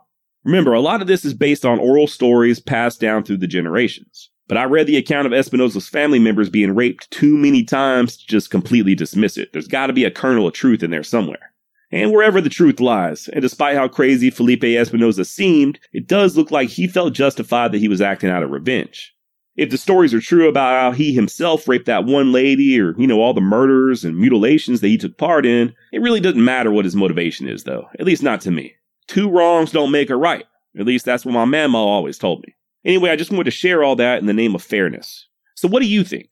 Remember, 0.43 0.73
a 0.73 0.81
lot 0.81 1.01
of 1.01 1.07
this 1.07 1.23
is 1.23 1.33
based 1.33 1.65
on 1.65 1.79
oral 1.79 2.07
stories 2.07 2.59
passed 2.59 2.99
down 2.99 3.23
through 3.23 3.37
the 3.37 3.47
generations. 3.47 4.29
But 4.47 4.57
I 4.57 4.65
read 4.65 4.87
the 4.87 4.97
account 4.97 5.25
of 5.25 5.33
Espinosa's 5.33 5.87
family 5.87 6.19
members 6.19 6.49
being 6.49 6.75
raped 6.75 7.09
too 7.11 7.37
many 7.37 7.63
times 7.63 8.17
to 8.17 8.27
just 8.27 8.51
completely 8.51 8.95
dismiss 8.95 9.37
it. 9.37 9.53
There's 9.53 9.67
got 9.67 9.87
to 9.87 9.93
be 9.93 10.03
a 10.03 10.11
kernel 10.11 10.47
of 10.47 10.53
truth 10.53 10.83
in 10.83 10.91
there 10.91 11.03
somewhere. 11.03 11.53
And 11.91 12.11
wherever 12.11 12.41
the 12.41 12.49
truth 12.49 12.79
lies, 12.79 13.29
and 13.29 13.41
despite 13.41 13.77
how 13.77 13.87
crazy 13.87 14.31
Felipe 14.31 14.63
Espinosa 14.63 15.23
seemed, 15.25 15.79
it 15.93 16.07
does 16.07 16.35
look 16.35 16.49
like 16.49 16.69
he 16.69 16.87
felt 16.87 17.13
justified 17.13 17.71
that 17.71 17.77
he 17.77 17.87
was 17.87 18.01
acting 18.01 18.31
out 18.31 18.41
of 18.41 18.49
revenge. 18.49 19.13
If 19.55 19.69
the 19.69 19.77
stories 19.77 20.11
are 20.13 20.19
true 20.19 20.49
about 20.49 20.81
how 20.81 20.91
he 20.91 21.13
himself 21.13 21.67
raped 21.67 21.85
that 21.85 22.05
one 22.05 22.31
lady 22.31 22.81
or, 22.81 22.95
you 22.97 23.05
know, 23.05 23.21
all 23.21 23.35
the 23.35 23.41
murders 23.41 24.03
and 24.03 24.17
mutilations 24.17 24.81
that 24.81 24.87
he 24.87 24.97
took 24.97 25.19
part 25.19 25.45
in, 25.45 25.75
it 25.91 26.01
really 26.01 26.19
doesn't 26.19 26.43
matter 26.43 26.71
what 26.71 26.85
his 26.85 26.95
motivation 26.95 27.47
is, 27.47 27.63
though. 27.63 27.85
At 27.99 28.07
least 28.07 28.23
not 28.23 28.41
to 28.41 28.51
me. 28.51 28.73
Two 29.07 29.29
wrongs 29.29 29.71
don't 29.71 29.91
make 29.91 30.09
a 30.09 30.15
right. 30.17 30.45
At 30.77 30.87
least 30.87 31.05
that's 31.05 31.23
what 31.23 31.33
my 31.33 31.45
mama 31.45 31.77
always 31.77 32.17
told 32.17 32.43
me. 32.47 32.55
Anyway, 32.85 33.09
I 33.09 33.15
just 33.15 33.31
wanted 33.31 33.45
to 33.45 33.51
share 33.51 33.83
all 33.83 33.95
that 33.95 34.19
in 34.19 34.25
the 34.25 34.33
name 34.33 34.55
of 34.55 34.63
fairness. 34.63 35.27
So 35.55 35.67
what 35.67 35.81
do 35.81 35.87
you 35.87 36.03
think? 36.03 36.29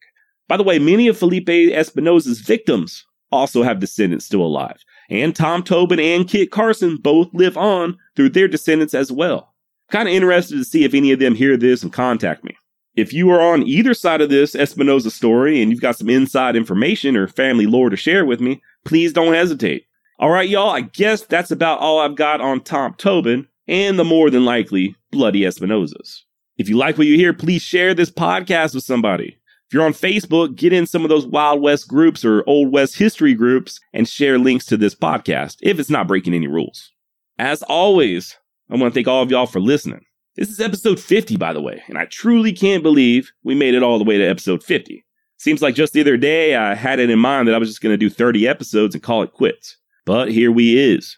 By 0.48 0.56
the 0.56 0.62
way, 0.62 0.78
many 0.78 1.08
of 1.08 1.16
Felipe 1.16 1.48
Espinosa's 1.48 2.40
victims 2.40 3.04
also 3.30 3.62
have 3.62 3.80
descendants 3.80 4.26
still 4.26 4.42
alive. 4.42 4.84
And 5.08 5.34
Tom 5.34 5.62
Tobin 5.62 5.98
and 5.98 6.28
Kit 6.28 6.50
Carson 6.50 6.96
both 6.96 7.28
live 7.32 7.56
on 7.56 7.96
through 8.14 8.30
their 8.30 8.48
descendants 8.48 8.94
as 8.94 9.10
well. 9.10 9.54
Kind 9.90 10.08
of 10.08 10.14
interested 10.14 10.56
to 10.56 10.64
see 10.64 10.84
if 10.84 10.94
any 10.94 11.12
of 11.12 11.18
them 11.18 11.34
hear 11.34 11.56
this 11.56 11.82
and 11.82 11.92
contact 11.92 12.44
me. 12.44 12.56
If 12.94 13.12
you 13.12 13.30
are 13.30 13.40
on 13.40 13.62
either 13.62 13.94
side 13.94 14.20
of 14.20 14.28
this 14.28 14.54
Espinosa 14.54 15.10
story 15.10 15.62
and 15.62 15.70
you've 15.70 15.80
got 15.80 15.96
some 15.96 16.10
inside 16.10 16.56
information 16.56 17.16
or 17.16 17.26
family 17.26 17.66
lore 17.66 17.88
to 17.88 17.96
share 17.96 18.26
with 18.26 18.40
me, 18.40 18.60
please 18.84 19.14
don't 19.14 19.32
hesitate. 19.32 19.86
All 20.18 20.30
right, 20.30 20.48
y'all, 20.48 20.70
I 20.70 20.82
guess 20.82 21.22
that's 21.22 21.50
about 21.50 21.78
all 21.78 21.98
I've 21.98 22.16
got 22.16 22.42
on 22.42 22.60
Tom 22.60 22.94
Tobin 22.98 23.48
and 23.66 23.98
the 23.98 24.04
more 24.04 24.28
than 24.28 24.44
likely 24.44 24.94
bloody 25.10 25.40
Espinosas. 25.40 26.20
If 26.58 26.68
you 26.68 26.76
like 26.76 26.98
what 26.98 27.06
you 27.06 27.16
hear, 27.16 27.32
please 27.32 27.62
share 27.62 27.94
this 27.94 28.10
podcast 28.10 28.74
with 28.74 28.84
somebody. 28.84 29.38
If 29.66 29.74
you're 29.74 29.86
on 29.86 29.94
Facebook, 29.94 30.54
get 30.54 30.72
in 30.72 30.86
some 30.86 31.02
of 31.02 31.08
those 31.08 31.26
Wild 31.26 31.62
West 31.62 31.88
groups 31.88 32.26
or 32.26 32.44
Old 32.46 32.70
West 32.72 32.98
history 32.98 33.32
groups 33.32 33.80
and 33.94 34.06
share 34.06 34.38
links 34.38 34.66
to 34.66 34.76
this 34.76 34.94
podcast 34.94 35.56
if 35.62 35.78
it's 35.78 35.88
not 35.88 36.06
breaking 36.06 36.34
any 36.34 36.46
rules. 36.46 36.92
As 37.38 37.62
always, 37.62 38.36
I 38.70 38.76
want 38.76 38.92
to 38.92 38.94
thank 38.94 39.08
all 39.08 39.22
of 39.22 39.30
y'all 39.30 39.46
for 39.46 39.60
listening. 39.60 40.04
This 40.36 40.50
is 40.50 40.60
episode 40.60 41.00
50, 41.00 41.36
by 41.36 41.54
the 41.54 41.62
way, 41.62 41.82
and 41.88 41.96
I 41.96 42.04
truly 42.04 42.52
can't 42.52 42.82
believe 42.82 43.32
we 43.42 43.54
made 43.54 43.74
it 43.74 43.82
all 43.82 43.98
the 43.98 44.04
way 44.04 44.18
to 44.18 44.24
episode 44.24 44.62
50. 44.62 45.04
Seems 45.38 45.62
like 45.62 45.74
just 45.74 45.94
the 45.94 46.02
other 46.02 46.18
day 46.18 46.54
I 46.54 46.74
had 46.74 46.98
it 46.98 47.08
in 47.10 47.18
mind 47.18 47.48
that 47.48 47.54
I 47.54 47.58
was 47.58 47.68
just 47.68 47.80
going 47.80 47.94
to 47.94 47.96
do 47.96 48.10
30 48.10 48.46
episodes 48.46 48.94
and 48.94 49.02
call 49.02 49.22
it 49.22 49.32
quits. 49.32 49.78
But 50.04 50.30
here 50.30 50.52
we 50.52 50.78
is. 50.78 51.16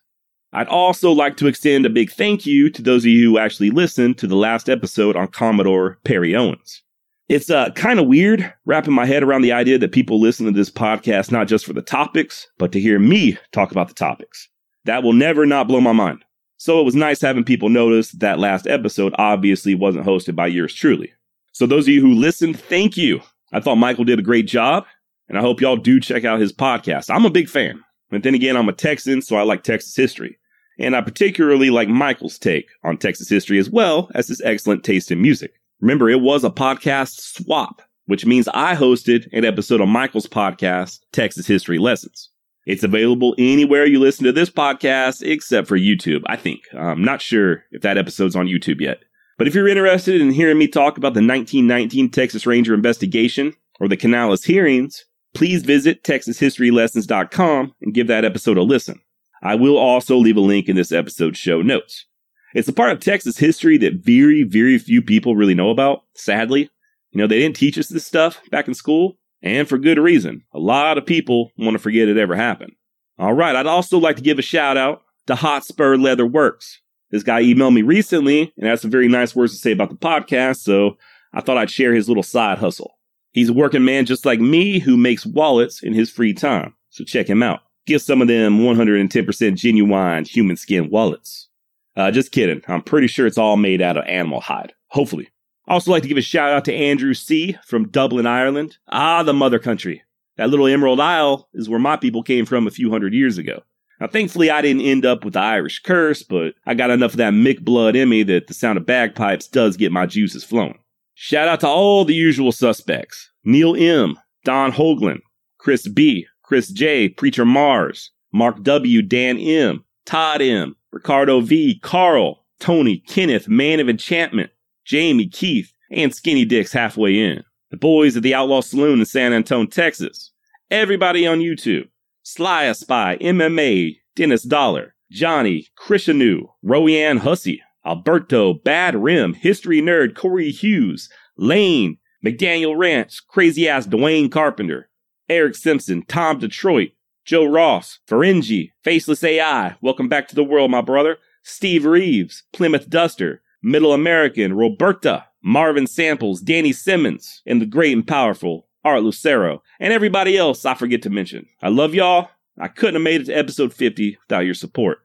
I'd 0.56 0.68
also 0.68 1.10
like 1.10 1.36
to 1.38 1.48
extend 1.48 1.84
a 1.84 1.90
big 1.90 2.12
thank 2.12 2.46
you 2.46 2.70
to 2.70 2.80
those 2.80 3.02
of 3.02 3.10
you 3.10 3.28
who 3.28 3.38
actually 3.38 3.70
listened 3.70 4.18
to 4.18 4.28
the 4.28 4.36
last 4.36 4.70
episode 4.70 5.16
on 5.16 5.26
Commodore 5.26 5.98
Perry 6.04 6.36
Owens. 6.36 6.80
It's 7.28 7.50
uh, 7.50 7.70
kind 7.70 7.98
of 7.98 8.06
weird 8.06 8.54
wrapping 8.64 8.94
my 8.94 9.04
head 9.04 9.24
around 9.24 9.42
the 9.42 9.50
idea 9.50 9.78
that 9.78 9.90
people 9.90 10.20
listen 10.20 10.46
to 10.46 10.52
this 10.52 10.70
podcast 10.70 11.32
not 11.32 11.48
just 11.48 11.66
for 11.66 11.72
the 11.72 11.82
topics, 11.82 12.46
but 12.56 12.70
to 12.70 12.78
hear 12.80 13.00
me 13.00 13.36
talk 13.50 13.72
about 13.72 13.88
the 13.88 13.94
topics. 13.94 14.48
That 14.84 15.02
will 15.02 15.12
never 15.12 15.44
not 15.44 15.66
blow 15.66 15.80
my 15.80 15.90
mind. 15.90 16.24
So 16.56 16.78
it 16.78 16.84
was 16.84 16.94
nice 16.94 17.20
having 17.20 17.42
people 17.42 17.68
notice 17.68 18.12
that 18.12 18.38
last 18.38 18.68
episode 18.68 19.12
obviously 19.18 19.74
wasn't 19.74 20.06
hosted 20.06 20.36
by 20.36 20.46
yours 20.46 20.72
truly. 20.72 21.12
So 21.50 21.66
those 21.66 21.88
of 21.88 21.94
you 21.94 22.00
who 22.00 22.14
listened, 22.14 22.60
thank 22.60 22.96
you. 22.96 23.20
I 23.52 23.58
thought 23.58 23.76
Michael 23.76 24.04
did 24.04 24.20
a 24.20 24.22
great 24.22 24.46
job, 24.46 24.86
and 25.28 25.36
I 25.36 25.40
hope 25.40 25.60
y'all 25.60 25.76
do 25.76 25.98
check 25.98 26.24
out 26.24 26.38
his 26.38 26.52
podcast. 26.52 27.12
I'm 27.12 27.24
a 27.24 27.30
big 27.30 27.48
fan. 27.48 27.82
But 28.10 28.22
then 28.22 28.36
again, 28.36 28.56
I'm 28.56 28.68
a 28.68 28.72
Texan, 28.72 29.20
so 29.20 29.34
I 29.34 29.42
like 29.42 29.64
Texas 29.64 29.96
history. 29.96 30.38
And 30.78 30.96
I 30.96 31.00
particularly 31.00 31.70
like 31.70 31.88
Michael's 31.88 32.38
take 32.38 32.68
on 32.82 32.96
Texas 32.96 33.28
history 33.28 33.58
as 33.58 33.70
well 33.70 34.10
as 34.14 34.28
his 34.28 34.40
excellent 34.42 34.84
taste 34.84 35.10
in 35.10 35.22
music. 35.22 35.52
Remember, 35.80 36.08
it 36.08 36.20
was 36.20 36.44
a 36.44 36.50
podcast 36.50 37.20
swap, 37.20 37.82
which 38.06 38.26
means 38.26 38.48
I 38.54 38.74
hosted 38.74 39.28
an 39.32 39.44
episode 39.44 39.80
of 39.80 39.88
Michael's 39.88 40.26
podcast, 40.26 41.00
Texas 41.12 41.46
History 41.46 41.78
Lessons. 41.78 42.30
It's 42.66 42.82
available 42.82 43.34
anywhere 43.36 43.84
you 43.84 44.00
listen 44.00 44.24
to 44.24 44.32
this 44.32 44.48
podcast 44.48 45.22
except 45.22 45.68
for 45.68 45.78
YouTube, 45.78 46.22
I 46.26 46.36
think. 46.36 46.62
I'm 46.74 47.04
not 47.04 47.20
sure 47.20 47.64
if 47.70 47.82
that 47.82 47.98
episode's 47.98 48.36
on 48.36 48.46
YouTube 48.46 48.80
yet. 48.80 49.00
But 49.36 49.46
if 49.46 49.54
you're 49.54 49.68
interested 49.68 50.20
in 50.20 50.30
hearing 50.30 50.58
me 50.58 50.68
talk 50.68 50.96
about 50.96 51.14
the 51.14 51.20
1919 51.20 52.10
Texas 52.10 52.46
Ranger 52.46 52.72
investigation 52.72 53.54
or 53.80 53.88
the 53.88 53.96
Canales 53.96 54.44
hearings, 54.44 55.04
please 55.34 55.62
visit 55.62 56.04
texashistorylessons.com 56.04 57.74
and 57.82 57.94
give 57.94 58.06
that 58.06 58.24
episode 58.24 58.56
a 58.56 58.62
listen. 58.62 59.00
I 59.44 59.54
will 59.54 59.76
also 59.76 60.16
leave 60.16 60.38
a 60.38 60.40
link 60.40 60.68
in 60.68 60.76
this 60.76 60.90
episode's 60.90 61.38
show 61.38 61.60
notes. 61.60 62.06
It's 62.54 62.68
a 62.68 62.72
part 62.72 62.92
of 62.92 63.00
Texas 63.00 63.36
history 63.36 63.76
that 63.78 64.02
very, 64.02 64.42
very 64.42 64.78
few 64.78 65.02
people 65.02 65.36
really 65.36 65.54
know 65.54 65.70
about, 65.70 66.04
sadly. 66.14 66.70
You 67.10 67.18
know, 67.18 67.26
they 67.26 67.40
didn't 67.40 67.56
teach 67.56 67.76
us 67.76 67.88
this 67.88 68.06
stuff 68.06 68.40
back 68.50 68.68
in 68.68 68.74
school, 68.74 69.18
and 69.42 69.68
for 69.68 69.76
good 69.76 69.98
reason. 69.98 70.42
A 70.54 70.58
lot 70.58 70.96
of 70.96 71.04
people 71.04 71.52
want 71.58 71.74
to 71.74 71.78
forget 71.78 72.08
it 72.08 72.16
ever 72.16 72.34
happened. 72.34 72.72
All 73.18 73.34
right, 73.34 73.54
I'd 73.54 73.66
also 73.66 73.98
like 73.98 74.16
to 74.16 74.22
give 74.22 74.38
a 74.38 74.42
shout 74.42 74.76
out 74.76 75.02
to 75.26 75.34
Hotspur 75.34 75.96
Leather 75.96 76.26
Works. 76.26 76.80
This 77.10 77.22
guy 77.22 77.42
emailed 77.42 77.74
me 77.74 77.82
recently 77.82 78.52
and 78.56 78.66
had 78.66 78.80
some 78.80 78.90
very 78.90 79.08
nice 79.08 79.36
words 79.36 79.52
to 79.52 79.58
say 79.58 79.72
about 79.72 79.90
the 79.90 79.96
podcast, 79.96 80.58
so 80.58 80.96
I 81.32 81.42
thought 81.42 81.58
I'd 81.58 81.70
share 81.70 81.94
his 81.94 82.08
little 82.08 82.22
side 82.22 82.58
hustle. 82.58 82.98
He's 83.32 83.50
a 83.50 83.52
working 83.52 83.84
man 83.84 84.06
just 84.06 84.24
like 84.24 84.40
me 84.40 84.78
who 84.78 84.96
makes 84.96 85.26
wallets 85.26 85.82
in 85.82 85.92
his 85.92 86.10
free 86.10 86.32
time, 86.32 86.74
so 86.88 87.04
check 87.04 87.28
him 87.28 87.42
out. 87.42 87.60
Get 87.86 88.00
some 88.00 88.22
of 88.22 88.28
them 88.28 88.60
110% 88.60 89.56
genuine 89.56 90.24
human 90.24 90.56
skin 90.56 90.90
wallets. 90.90 91.48
Uh, 91.96 92.10
just 92.10 92.32
kidding. 92.32 92.62
I'm 92.66 92.82
pretty 92.82 93.06
sure 93.06 93.26
it's 93.26 93.38
all 93.38 93.56
made 93.56 93.82
out 93.82 93.96
of 93.96 94.04
animal 94.06 94.40
hide. 94.40 94.72
Hopefully. 94.88 95.28
I 95.68 95.74
also 95.74 95.90
like 95.90 96.02
to 96.02 96.08
give 96.08 96.18
a 96.18 96.22
shout 96.22 96.50
out 96.50 96.64
to 96.66 96.74
Andrew 96.74 97.14
C. 97.14 97.56
from 97.64 97.88
Dublin, 97.88 98.26
Ireland. 98.26 98.78
Ah, 98.88 99.22
the 99.22 99.32
mother 99.32 99.58
country. 99.58 100.02
That 100.36 100.50
little 100.50 100.66
Emerald 100.66 101.00
Isle 101.00 101.48
is 101.54 101.68
where 101.68 101.78
my 101.78 101.96
people 101.96 102.22
came 102.22 102.44
from 102.44 102.66
a 102.66 102.72
few 102.72 102.90
hundred 102.90 103.14
years 103.14 103.38
ago. 103.38 103.62
Now, 104.00 104.08
thankfully, 104.08 104.50
I 104.50 104.60
didn't 104.60 104.82
end 104.82 105.06
up 105.06 105.24
with 105.24 105.34
the 105.34 105.40
Irish 105.40 105.80
curse, 105.80 106.22
but 106.22 106.54
I 106.66 106.74
got 106.74 106.90
enough 106.90 107.12
of 107.12 107.18
that 107.18 107.32
Mick 107.32 107.62
blood 107.62 107.94
in 107.94 108.08
me 108.08 108.24
that 108.24 108.48
the 108.48 108.54
sound 108.54 108.76
of 108.76 108.86
bagpipes 108.86 109.46
does 109.46 109.76
get 109.76 109.92
my 109.92 110.06
juices 110.06 110.42
flowing. 110.42 110.78
Shout 111.14 111.46
out 111.46 111.60
to 111.60 111.68
all 111.68 112.04
the 112.04 112.14
usual 112.14 112.50
suspects 112.50 113.30
Neil 113.44 113.76
M., 113.76 114.18
Don 114.44 114.72
Hoagland, 114.72 115.20
Chris 115.58 115.86
B., 115.86 116.26
Chris 116.54 116.68
J., 116.68 117.08
Preacher 117.08 117.44
Mars, 117.44 118.12
Mark 118.32 118.62
W., 118.62 119.02
Dan 119.02 119.40
M., 119.40 119.84
Todd 120.06 120.40
M., 120.40 120.76
Ricardo 120.92 121.40
V, 121.40 121.80
Carl, 121.80 122.44
Tony, 122.60 122.98
Kenneth, 123.08 123.48
Man 123.48 123.80
of 123.80 123.88
Enchantment, 123.88 124.52
Jamie, 124.84 125.26
Keith, 125.26 125.72
and 125.90 126.14
Skinny 126.14 126.44
Dicks 126.44 126.72
halfway 126.72 127.18
in. 127.18 127.42
The 127.72 127.76
boys 127.76 128.16
at 128.16 128.22
the 128.22 128.36
Outlaw 128.36 128.60
Saloon 128.60 129.00
in 129.00 129.04
San 129.04 129.32
Antonio, 129.32 129.66
Texas. 129.66 130.30
Everybody 130.70 131.26
on 131.26 131.40
YouTube. 131.40 131.88
Sly 132.22 132.62
a 132.66 132.74
Spy, 132.76 133.18
MMA, 133.20 133.96
Dennis 134.14 134.44
Dollar, 134.44 134.94
Johnny, 135.10 135.66
Krishanu, 135.76 136.42
Royanne 136.64 137.18
Hussey, 137.18 137.60
Alberto, 137.84 138.54
Bad 138.54 138.94
Rim, 138.94 139.34
History 139.34 139.82
Nerd, 139.82 140.14
Corey 140.14 140.52
Hughes, 140.52 141.08
Lane, 141.36 141.98
McDaniel 142.24 142.78
Ranch, 142.78 143.26
Crazy 143.26 143.68
Ass 143.68 143.88
Dwayne 143.88 144.30
Carpenter, 144.30 144.88
Eric 145.28 145.54
Simpson, 145.54 146.02
Tom 146.06 146.38
Detroit, 146.38 146.90
Joe 147.24 147.46
Ross, 147.46 148.00
Ferengi, 148.06 148.70
Faceless 148.82 149.24
AI, 149.24 149.76
welcome 149.80 150.08
back 150.08 150.28
to 150.28 150.34
the 150.34 150.44
world, 150.44 150.70
my 150.70 150.80
brother. 150.82 151.18
Steve 151.42 151.84
Reeves, 151.84 152.42
Plymouth 152.52 152.88
Duster, 152.88 153.42
Middle 153.62 153.92
American, 153.92 154.54
Roberta, 154.54 155.24
Marvin 155.42 155.86
Samples, 155.86 156.40
Danny 156.40 156.72
Simmons, 156.72 157.42
and 157.46 157.60
the 157.60 157.66
great 157.66 157.94
and 157.94 158.06
powerful 158.06 158.66
Art 158.84 159.02
Lucero, 159.02 159.62
and 159.80 159.92
everybody 159.92 160.36
else 160.36 160.64
I 160.64 160.74
forget 160.74 161.02
to 161.02 161.10
mention. 161.10 161.46
I 161.62 161.68
love 161.68 161.94
y'all. 161.94 162.28
I 162.58 162.68
couldn't 162.68 162.94
have 162.94 163.02
made 163.02 163.22
it 163.22 163.24
to 163.24 163.32
episode 163.32 163.72
50 163.72 164.18
without 164.28 164.44
your 164.44 164.54
support. 164.54 164.98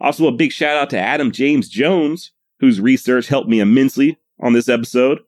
Also, 0.00 0.26
a 0.28 0.32
big 0.32 0.52
shout 0.52 0.76
out 0.76 0.90
to 0.90 0.98
Adam 0.98 1.32
James 1.32 1.68
Jones, 1.68 2.30
whose 2.60 2.80
research 2.80 3.26
helped 3.26 3.48
me 3.48 3.60
immensely 3.60 4.18
on 4.40 4.52
this 4.52 4.68
episode. 4.68 5.18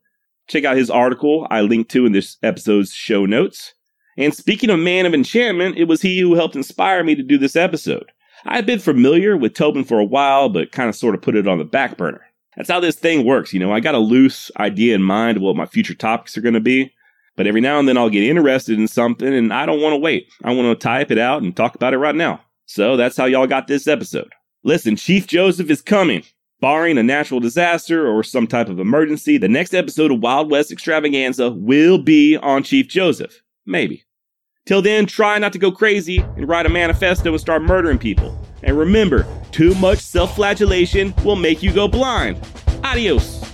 Check 0.47 0.65
out 0.65 0.77
his 0.77 0.91
article 0.91 1.47
I 1.51 1.61
linked 1.61 1.91
to 1.93 2.07
in 2.07 2.13
this 2.13 2.37
episode's 2.43 2.93
show 2.93 3.27
notes. 3.27 3.75
And 4.17 4.35
speaking 4.35 4.71
of 4.71 4.79
Man 4.79 5.07
of 5.07 5.15
Enchantment, 5.15 5.79
it 5.79 5.85
was 5.85 6.03
he 6.03 6.21
who 6.21 6.35
helped 6.35 6.57
inspire 6.57 7.03
me 7.05 7.15
to 7.15 7.23
do 7.23 7.39
this 7.39 7.57
episode. 7.57 8.11
I 8.45 8.57
had 8.57 8.67
been 8.67 8.79
familiar 8.79 9.37
with 9.37 9.55
Tobin 9.55 9.85
for 9.85 9.99
a 9.99 10.05
while, 10.05 10.49
but 10.49 10.73
kind 10.73 10.89
of 10.89 10.97
sort 10.97 11.15
of 11.15 11.23
put 11.23 11.37
it 11.37 11.47
on 11.47 11.59
the 11.59 11.65
back 11.65 11.97
burner. 11.97 12.23
That's 12.57 12.71
how 12.71 12.81
this 12.81 12.97
thing 12.97 13.25
works, 13.25 13.53
you 13.53 13.61
know. 13.61 13.73
I 13.73 13.81
got 13.81 13.95
a 13.95 13.99
loose 13.99 14.51
idea 14.59 14.95
in 14.95 15.03
mind 15.03 15.37
of 15.37 15.43
what 15.43 15.57
my 15.57 15.67
future 15.67 15.95
topics 15.95 16.37
are 16.37 16.41
going 16.41 16.55
to 16.55 16.61
be, 16.61 16.93
but 17.37 17.47
every 17.47 17.61
now 17.61 17.79
and 17.79 17.89
then 17.89 17.97
I'll 17.97 18.11
get 18.11 18.25
interested 18.25 18.79
in 18.79 18.89
something 18.89 19.33
and 19.33 19.53
I 19.53 19.67
don't 19.67 19.81
want 19.81 19.93
to 19.93 19.99
wait. 19.99 20.27
I 20.43 20.53
want 20.53 20.69
to 20.69 20.83
type 20.83 21.11
it 21.11 21.19
out 21.19 21.43
and 21.43 21.57
talk 21.57 21.75
about 21.75 21.95
it 21.95 21.99
right 21.99 22.15
now. 22.15 22.41
So 22.67 22.97
that's 22.97 23.17
how 23.17 23.27
y'all 23.27 23.47
got 23.47 23.67
this 23.67 23.87
episode. 23.87 24.33
Listen, 24.63 24.97
Chief 24.97 25.27
Joseph 25.27 25.71
is 25.71 25.83
coming. 25.83 26.23
Barring 26.61 26.99
a 26.99 27.03
natural 27.03 27.41
disaster 27.41 28.07
or 28.07 28.23
some 28.23 28.47
type 28.47 28.69
of 28.69 28.79
emergency, 28.79 29.39
the 29.39 29.49
next 29.49 29.73
episode 29.73 30.11
of 30.11 30.21
Wild 30.21 30.51
West 30.51 30.71
Extravaganza 30.71 31.51
will 31.51 31.97
be 31.97 32.37
on 32.37 32.63
Chief 32.63 32.87
Joseph. 32.87 33.41
Maybe. 33.71 34.03
Till 34.67 34.83
then, 34.83 35.07
try 35.07 35.39
not 35.39 35.53
to 35.53 35.59
go 35.59 35.71
crazy 35.71 36.19
and 36.19 36.49
write 36.49 36.67
a 36.67 36.69
manifesto 36.69 37.31
and 37.31 37.41
start 37.41 37.63
murdering 37.63 37.99
people. 37.99 38.37
And 38.65 38.77
remember, 38.77 39.27
too 39.53 39.77
much 39.77 40.01
self 40.01 40.35
flagellation 40.35 41.15
will 41.25 41.37
make 41.37 41.63
you 41.63 41.73
go 41.73 41.87
blind. 41.87 42.45
Adios. 42.83 43.50